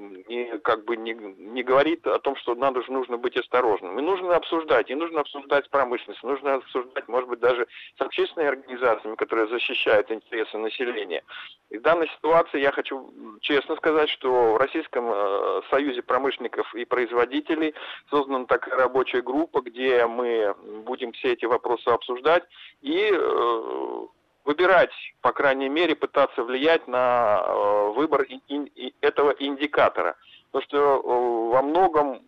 [0.00, 3.98] не, как бы не, не говорит о том, что надо же нужно быть осторожным.
[3.98, 8.50] И нужно обсуждать, и нужно обсуждать с промышленностью, нужно обсуждать, может быть, даже с общественными
[8.50, 11.22] организациями, которые защищают интересы населения.
[11.70, 16.84] И в данной ситуации я хочу честно сказать, что в Российском э, Союзе промышленников и
[16.84, 17.74] производителей
[18.10, 22.44] создана такая рабочая группа, где мы будем все эти вопросы обсуждать
[22.80, 24.06] и э,
[24.44, 30.16] выбирать, по крайней мере, пытаться влиять на э, выбор и, и, этого индикатора.
[30.50, 32.22] Потому что э, во многом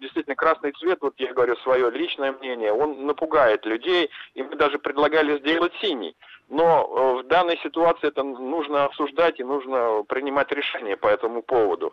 [0.00, 4.78] действительно красный цвет, вот я говорю свое личное мнение, он напугает людей, и мы даже
[4.78, 6.16] предлагали сделать синий.
[6.50, 11.92] Но э, в данной ситуации это нужно обсуждать и нужно принимать решение по этому поводу.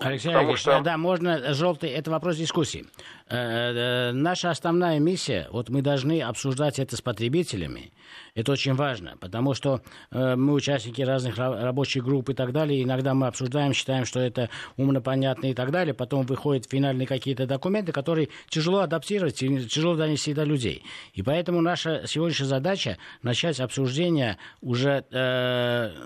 [0.00, 0.80] Алексей Алексеевич, что...
[0.80, 2.86] да, можно желтый, это вопрос дискуссии.
[3.28, 7.92] Э, э, наша основная миссия, вот мы должны обсуждать это с потребителями,
[8.34, 9.80] это очень важно, потому что
[10.10, 14.50] э, мы участники разных рабочих групп и так далее, иногда мы обсуждаем, считаем, что это
[14.76, 20.34] умно понятно и так далее, потом выходят финальные какие-то документы, которые тяжело адаптировать, тяжело донести
[20.34, 20.84] до людей.
[21.14, 22.98] И поэтому наша сегодняшняя задача
[23.32, 25.06] начать обсуждение уже,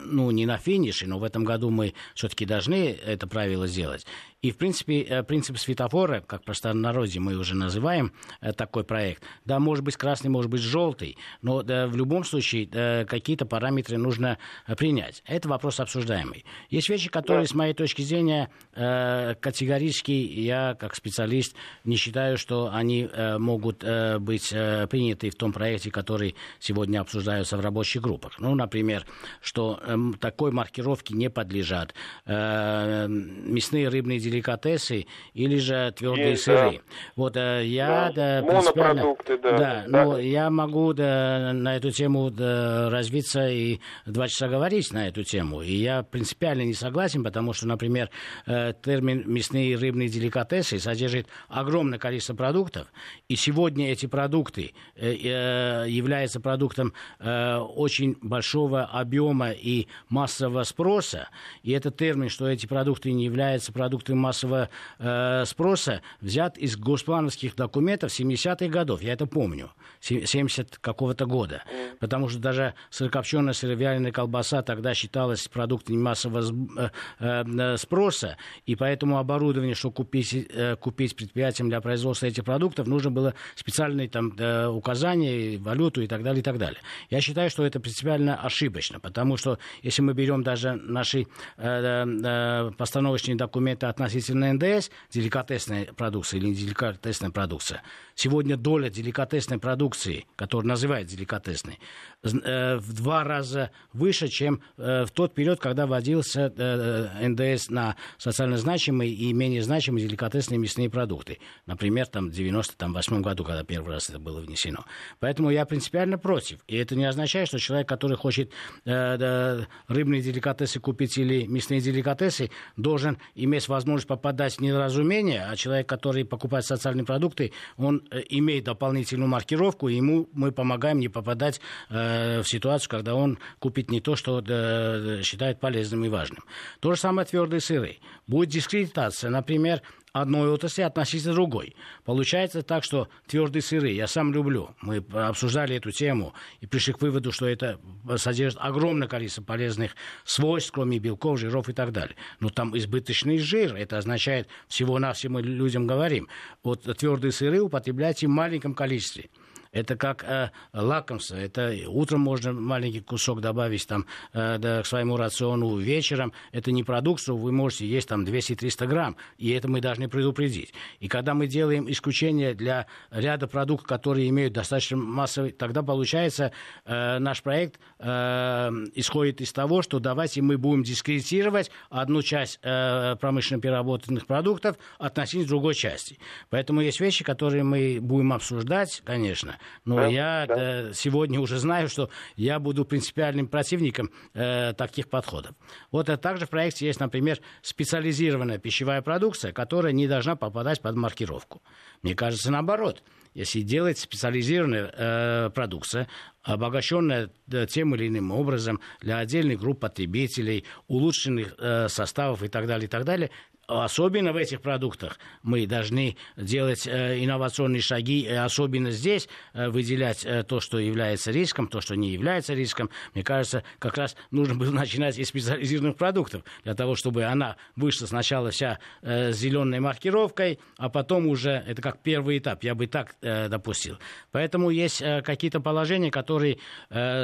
[0.05, 4.07] ну, не на финише, но в этом году мы все-таки должны это правило сделать.
[4.47, 9.59] И, в принципе, э, принцип светофора, как простонародье мы уже называем э, такой проект, да,
[9.59, 14.39] может быть красный, может быть желтый, но да, в любом случае да, какие-то параметры нужно
[14.69, 15.25] э, принять.
[15.27, 16.45] Это вопрос обсуждаемый.
[16.71, 17.51] Есть вещи, которые, да.
[17.51, 23.85] с моей точки зрения, категорически я, как специалист, не считаю, что они могут
[24.21, 28.39] быть приняты в том проекте, который сегодня обсуждаются в рабочих группах.
[28.39, 29.07] Ну, например,
[29.41, 31.95] что эм, такой маркировке не подлежат
[32.27, 36.73] мясные рыбные деликатесы деликатесы или же твердые Есть, сыры.
[36.73, 36.81] Да.
[37.17, 38.43] Вот э, я да.
[38.43, 39.51] Да, Монопродукты, да.
[39.51, 40.05] Да, да.
[40.05, 45.25] но я могу да, на эту тему да, развиться и два часа говорить на эту
[45.25, 45.63] тему.
[45.63, 48.11] И я принципиально не согласен, потому что, например,
[48.47, 52.93] э, термин мясные и рыбные деликатесы содержит огромное количество продуктов,
[53.29, 61.29] и сегодня эти продукты э, являются продуктом очень большого объема и массового спроса,
[61.63, 67.57] и этот термин, что эти продукты не являются продуктами массового э, спроса взят из госплановских
[67.57, 69.03] документов 70-х годов.
[69.03, 69.71] Я это помню.
[70.01, 71.63] 70 какого-то года.
[72.01, 76.45] Потому что даже сырокопченая сыровяленая колбаса тогда считалась продуктом массового
[76.79, 78.37] э, э, спроса.
[78.67, 84.09] И поэтому оборудование, что купить, э, купить предприятиям для производства этих продуктов, нужно было специальные
[84.09, 86.81] там, э, указания, валюту и так далее, и так далее.
[87.11, 89.01] Я считаю, что это принципиально ошибочно.
[89.01, 95.87] Потому что если мы берем даже наши э, э, постановочные документы относительно относительно НДС, деликатесная
[95.93, 97.83] продукция или деликатесная продукция,
[98.15, 101.79] сегодня доля деликатесной продукции, которая называют деликатесной,
[102.23, 107.97] э, в два раза выше, чем э, в тот период, когда вводился э, НДС на
[108.19, 111.39] социально значимые и менее значимые деликатесные мясные продукты.
[111.67, 114.85] Например, там, в 1998 году, когда первый раз это было внесено.
[115.21, 116.61] Поэтому я принципиально против.
[116.67, 118.53] И это не означает, что человек, который хочет
[118.85, 126.25] рыбные деликатесы купить или мясные деликатесы, должен иметь возможность попадать в недоразумение, а человек, который
[126.25, 132.41] покупает социальные продукты, он Э, имеет дополнительную маркировку, и ему мы помогаем не попадать э,
[132.43, 136.45] в ситуацию, когда он купит не то, что э, считает полезным и важным.
[136.81, 137.99] То же самое твердые сыры.
[138.27, 139.83] Будет дискредитация, например,
[140.21, 141.77] одной отрасли относительно другой.
[142.05, 144.71] Получается так, что твердые сыры я сам люблю.
[144.81, 147.79] Мы обсуждали эту тему и пришли к выводу, что это
[148.17, 149.93] содержит огромное количество полезных
[150.25, 152.17] свойств, кроме белков, жиров и так далее.
[152.41, 153.75] Но там избыточный жир.
[153.77, 156.29] Это означает, всего-навсего мы людям говорим,
[156.63, 159.29] вот твердые сыры употребляйте в маленьком количестве.
[159.77, 161.37] Это как э, лакомство.
[161.37, 166.33] Это утром можно маленький кусок добавить там, э, да, к своему рациону вечером.
[166.51, 169.17] Это не продукцию, вы можете есть там 200-300 грамм.
[169.37, 170.73] И это мы должны предупредить.
[171.01, 176.53] И когда мы делаем исключение для ряда продуктов, которые имеют достаточно массовый, тогда получается
[176.87, 183.17] э, наш проект э, исходит из того, что давайте мы будем дискредитировать одну часть э,
[183.21, 186.19] промышленно переработанных продуктов относительно другой части.
[186.49, 190.55] Поэтому есть вещи, которые мы будем обсуждать, конечно, но да, я да.
[190.57, 195.55] Э, сегодня уже знаю, что я буду принципиальным противником э, таких подходов.
[195.91, 200.97] Вот а также в проекте есть, например, специализированная пищевая продукция, которая не должна попадать под
[200.97, 201.63] маркировку.
[202.03, 203.03] Мне кажется, наоборот.
[203.37, 206.09] Если делать специализированная э, продукция,
[206.43, 212.67] обогащенная э, тем или иным образом для отдельных групп потребителей, улучшенных э, составов и так
[212.67, 213.31] далее, и так далее,
[213.67, 220.45] особенно в этих продуктах мы должны делать э, инновационные шаги, особенно здесь э, выделять э,
[220.45, 222.91] то, что является риском, то, что не является риском.
[223.15, 228.07] Мне кажется, как раз нужно было начинать из специализированных продуктов, для того, чтобы она вышла
[228.07, 233.17] сначала вся с зеленой маркировкой, а потом уже, это как первый этап, я бы так
[233.21, 233.99] допустил.
[234.33, 236.59] Поэтому есть какие-то положения, которые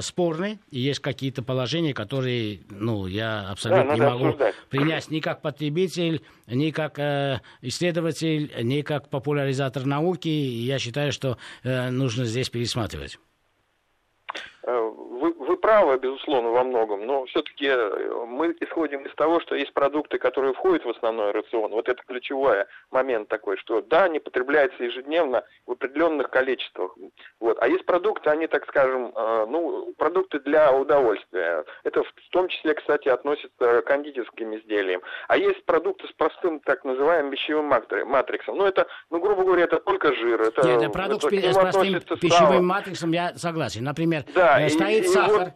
[0.01, 4.55] спорны, и есть какие-то положения, которые, ну, я абсолютно да, не могу обсуждать.
[4.70, 10.28] принять ни как потребитель, ни как э, исследователь, ни как популяризатор науки.
[10.28, 13.18] Я считаю, что э, нужно здесь пересматривать.
[15.73, 19.73] Вы, вы правы, безусловно, во многом, но все-таки э, мы исходим из того, что есть
[19.73, 21.70] продукты, которые входят в основной рацион.
[21.73, 26.95] Вот это ключевой момент такой, что да, они потребляются ежедневно в определенных количествах.
[27.41, 27.57] Вот.
[27.61, 31.64] А есть продукты, они, так скажем, э, ну, продукты для удовольствия.
[31.85, 35.01] Это в том числе, кстати, относится к кондитерским изделиям.
[35.29, 37.73] А есть продукты с простым так называемым пищевым
[38.07, 38.59] матриксом.
[38.59, 40.41] Ну, это, ну, грубо говоря, это только жир.
[40.43, 43.85] Это, Нет, это продукт это, с простым пищевым матриксом, я согласен.
[43.85, 45.53] Например, да, э, стоит и, сахар.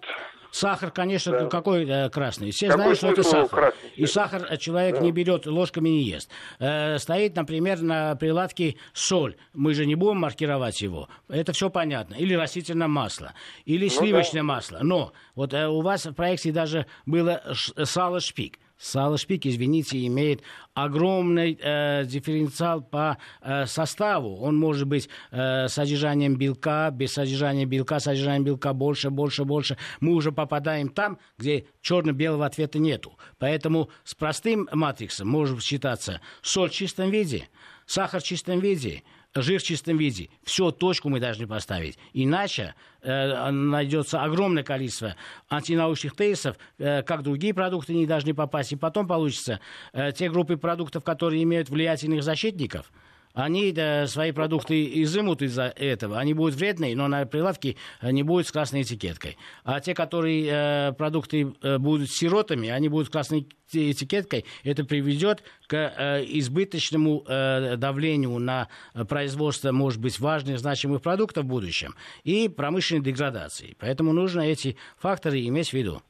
[0.56, 1.46] Сахар, конечно, да.
[1.48, 2.50] какой э, красный.
[2.50, 3.48] Все какой знают, что это сахар.
[3.48, 3.90] Красный?
[3.96, 5.00] И сахар человек да.
[5.02, 6.30] не берет, ложками не ест.
[6.58, 9.36] Э, стоит, например, на прилавке соль.
[9.52, 11.10] Мы же не будем маркировать его.
[11.28, 12.14] Это все понятно.
[12.14, 13.34] Или растительное масло,
[13.66, 14.46] или ну, сливочное да.
[14.46, 14.78] масло.
[14.80, 17.42] Но вот э, у вас в проекте даже было
[17.84, 18.58] сало шпик.
[18.78, 20.42] Сало шпик, извините, имеет
[20.74, 24.36] огромный э, дифференциал по э, составу.
[24.36, 29.78] Он может быть э, содержанием белка, без содержания белка, содержанием белка больше, больше, больше.
[30.00, 33.18] Мы уже попадаем там, где черно-белого ответа нету.
[33.38, 37.48] Поэтому с простым матриксом может считаться соль в чистом виде,
[37.86, 39.02] сахар в чистом виде–
[39.42, 40.28] жир в чистом виде.
[40.44, 41.98] Все, точку мы должны поставить.
[42.12, 45.16] Иначе э, найдется огромное количество
[45.48, 48.72] антинаучных тезисов, э, как другие продукты не должны попасть.
[48.72, 49.60] И потом получится
[49.92, 52.92] э, те группы продуктов, которые имеют влиятельных защитников–
[53.36, 56.18] они да, свои продукты изымут из-за этого.
[56.18, 59.36] Они будут вредные, но на прилавке не будет с красной этикеткой.
[59.62, 64.46] А те, которые э, продукты э, будут сиротами, они будут с красной этикеткой.
[64.64, 68.68] Это приведет к э, избыточному э, давлению на
[69.06, 73.76] производство, может быть, важных, значимых продуктов в будущем и промышленной деградации.
[73.78, 76.00] Поэтому нужно эти факторы иметь в виду.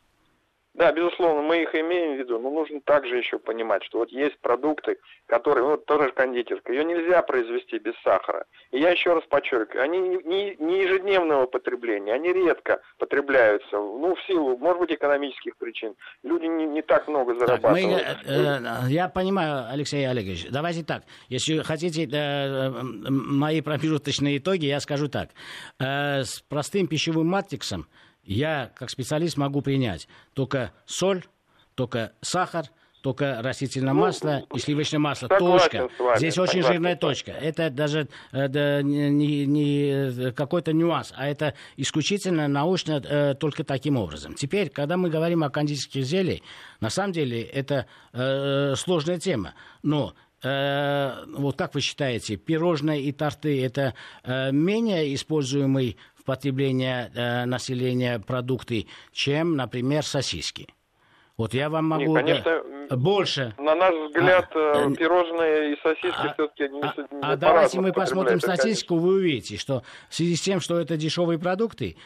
[0.77, 4.39] Да, безусловно, мы их имеем в виду, но нужно также еще понимать, что вот есть
[4.41, 8.45] продукты, которые, ну, тоже кондитерская, ее нельзя произвести без сахара.
[8.73, 14.23] И я еще раз подчеркиваю, они не, не ежедневного потребления, они редко потребляются, ну, в
[14.27, 15.95] силу, может быть, экономических причин.
[16.23, 18.03] Люди не, не так много зарабатывают.
[18.03, 22.71] Так, мы, э, э, я понимаю, Алексей Олегович, давайте так, если хотите э,
[23.09, 25.31] мои промежуточные итоги, я скажу так.
[25.81, 27.87] Э, с простым пищевым матриксом
[28.27, 31.25] я, как специалист, могу принять только соль,
[31.75, 32.67] только сахар,
[33.07, 35.29] только растительное ну, масло и сливочное масло.
[35.29, 35.89] Точка.
[36.17, 37.31] Здесь очень жирная точка.
[37.31, 43.97] Это даже э, да, не, не какой-то нюанс, а это исключительно научно э, только таким
[43.97, 44.35] образом.
[44.35, 46.41] Теперь, когда мы говорим о кондитерских изделиях,
[46.81, 49.55] на самом деле это э, сложная тема.
[49.85, 55.97] Но э, вот как вы считаете, пирожные и торты это э, менее используемый
[56.27, 60.69] потребления э, населения продукты, чем, например, сосиски.
[61.37, 62.17] Вот я вам могу...
[62.17, 63.55] Нет, конечно, да, больше.
[63.59, 67.81] На наш взгляд, а, э, пирожные и сосиски а, все-таки не, а, не А давайте
[67.81, 71.97] мы посмотрим статистику, вы увидите, что в связи с тем, что это дешевые продукты,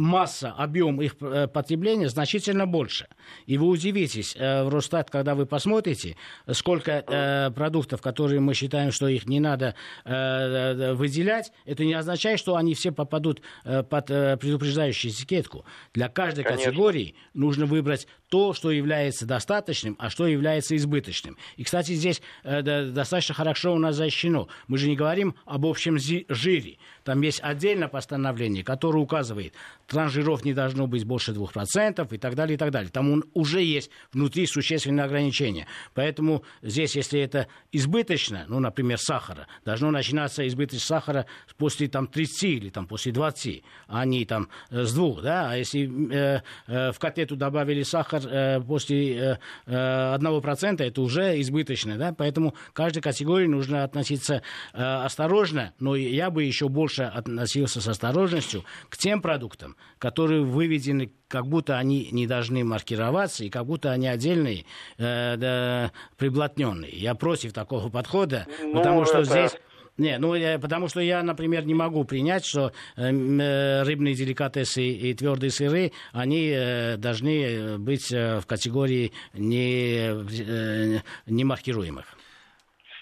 [0.00, 3.06] масса, объем их э, потребления значительно больше.
[3.46, 6.16] И вы удивитесь, э, в Росстат, когда вы посмотрите,
[6.50, 9.74] сколько э, продуктов, которые мы считаем, что их не надо
[10.04, 15.64] выделять, это не означает, что они все попадут под предупреждающую этикетку.
[15.92, 16.66] Для каждой Конечно.
[16.66, 21.36] категории нужно выбрать то, что является достаточным, а что является избыточным.
[21.56, 24.48] И, кстати, здесь достаточно хорошо у нас защищено.
[24.68, 26.78] Мы же не говорим об общем жире.
[27.04, 29.54] Там есть отдельное постановление, которое указывает,
[29.88, 32.90] транжиров не должно быть больше 2% и так далее, и так далее.
[32.90, 35.66] Там он, уже есть внутри существенные ограничения.
[35.94, 41.26] Поэтому здесь, если это избыточно, ну, например, сахара, должно начинаться избыточность сахара
[41.58, 45.20] после там, 30 или там, после 20, а не там, э, с 2.
[45.20, 45.50] Да?
[45.50, 51.40] А если э, э, в котлету добавили сахар э, после э, 1%, э, это уже
[51.40, 51.96] избыточно.
[51.96, 52.14] Да?
[52.16, 54.42] Поэтому каждой категории нужно относиться
[54.72, 61.12] э, осторожно, но я бы еще больше относился с осторожностью к тем продуктам, которые выведены,
[61.28, 64.64] как будто они не должны маркироваться, и как будто они отдельные,
[64.98, 66.92] э, да, приблотненные.
[66.92, 69.30] Я против такого подхода, ну, потому что это...
[69.30, 69.56] здесь...
[70.00, 74.82] Не, ну, я, потому что я, например, не могу принять, что э, э рыбные деликатесы
[74.82, 82.06] и твердые сыры, они э, должны быть э, в категории не, э, не маркируемых.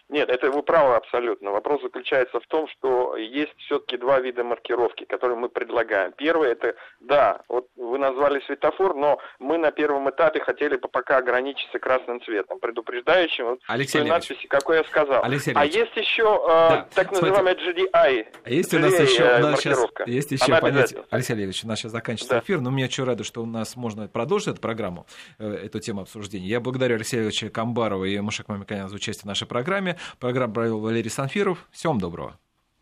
[0.08, 1.50] Нет, это вы правы абсолютно.
[1.50, 6.12] Вопрос заключается в том, что есть все-таки два вида маркировки, которые мы предлагаем.
[6.12, 11.18] Первый это, да, вот вы назвали светофор, но мы на первом этапе хотели бы пока
[11.18, 15.22] ограничиться красным цветом, предупреждающим Алексей той надписи, какой я сказал.
[15.24, 16.88] Алексей а есть еще э, да.
[16.94, 18.26] так называемая GDI.
[18.46, 21.04] Есть у нас еще, у нас сейчас, есть еще Она понятие.
[21.10, 22.40] Алексей Олегович, у нас сейчас заканчивается да.
[22.40, 25.06] эфир, но мне очень рада, что у нас можно продолжить эту программу,
[25.38, 26.46] э, эту тему обсуждения.
[26.46, 29.97] Я благодарю Алексея Олеговича Камбарова и Мушек Мамиканяна за участие в нашей программе.
[30.18, 31.66] Программу провел Валерий Санфиров.
[31.70, 32.38] Всем доброго.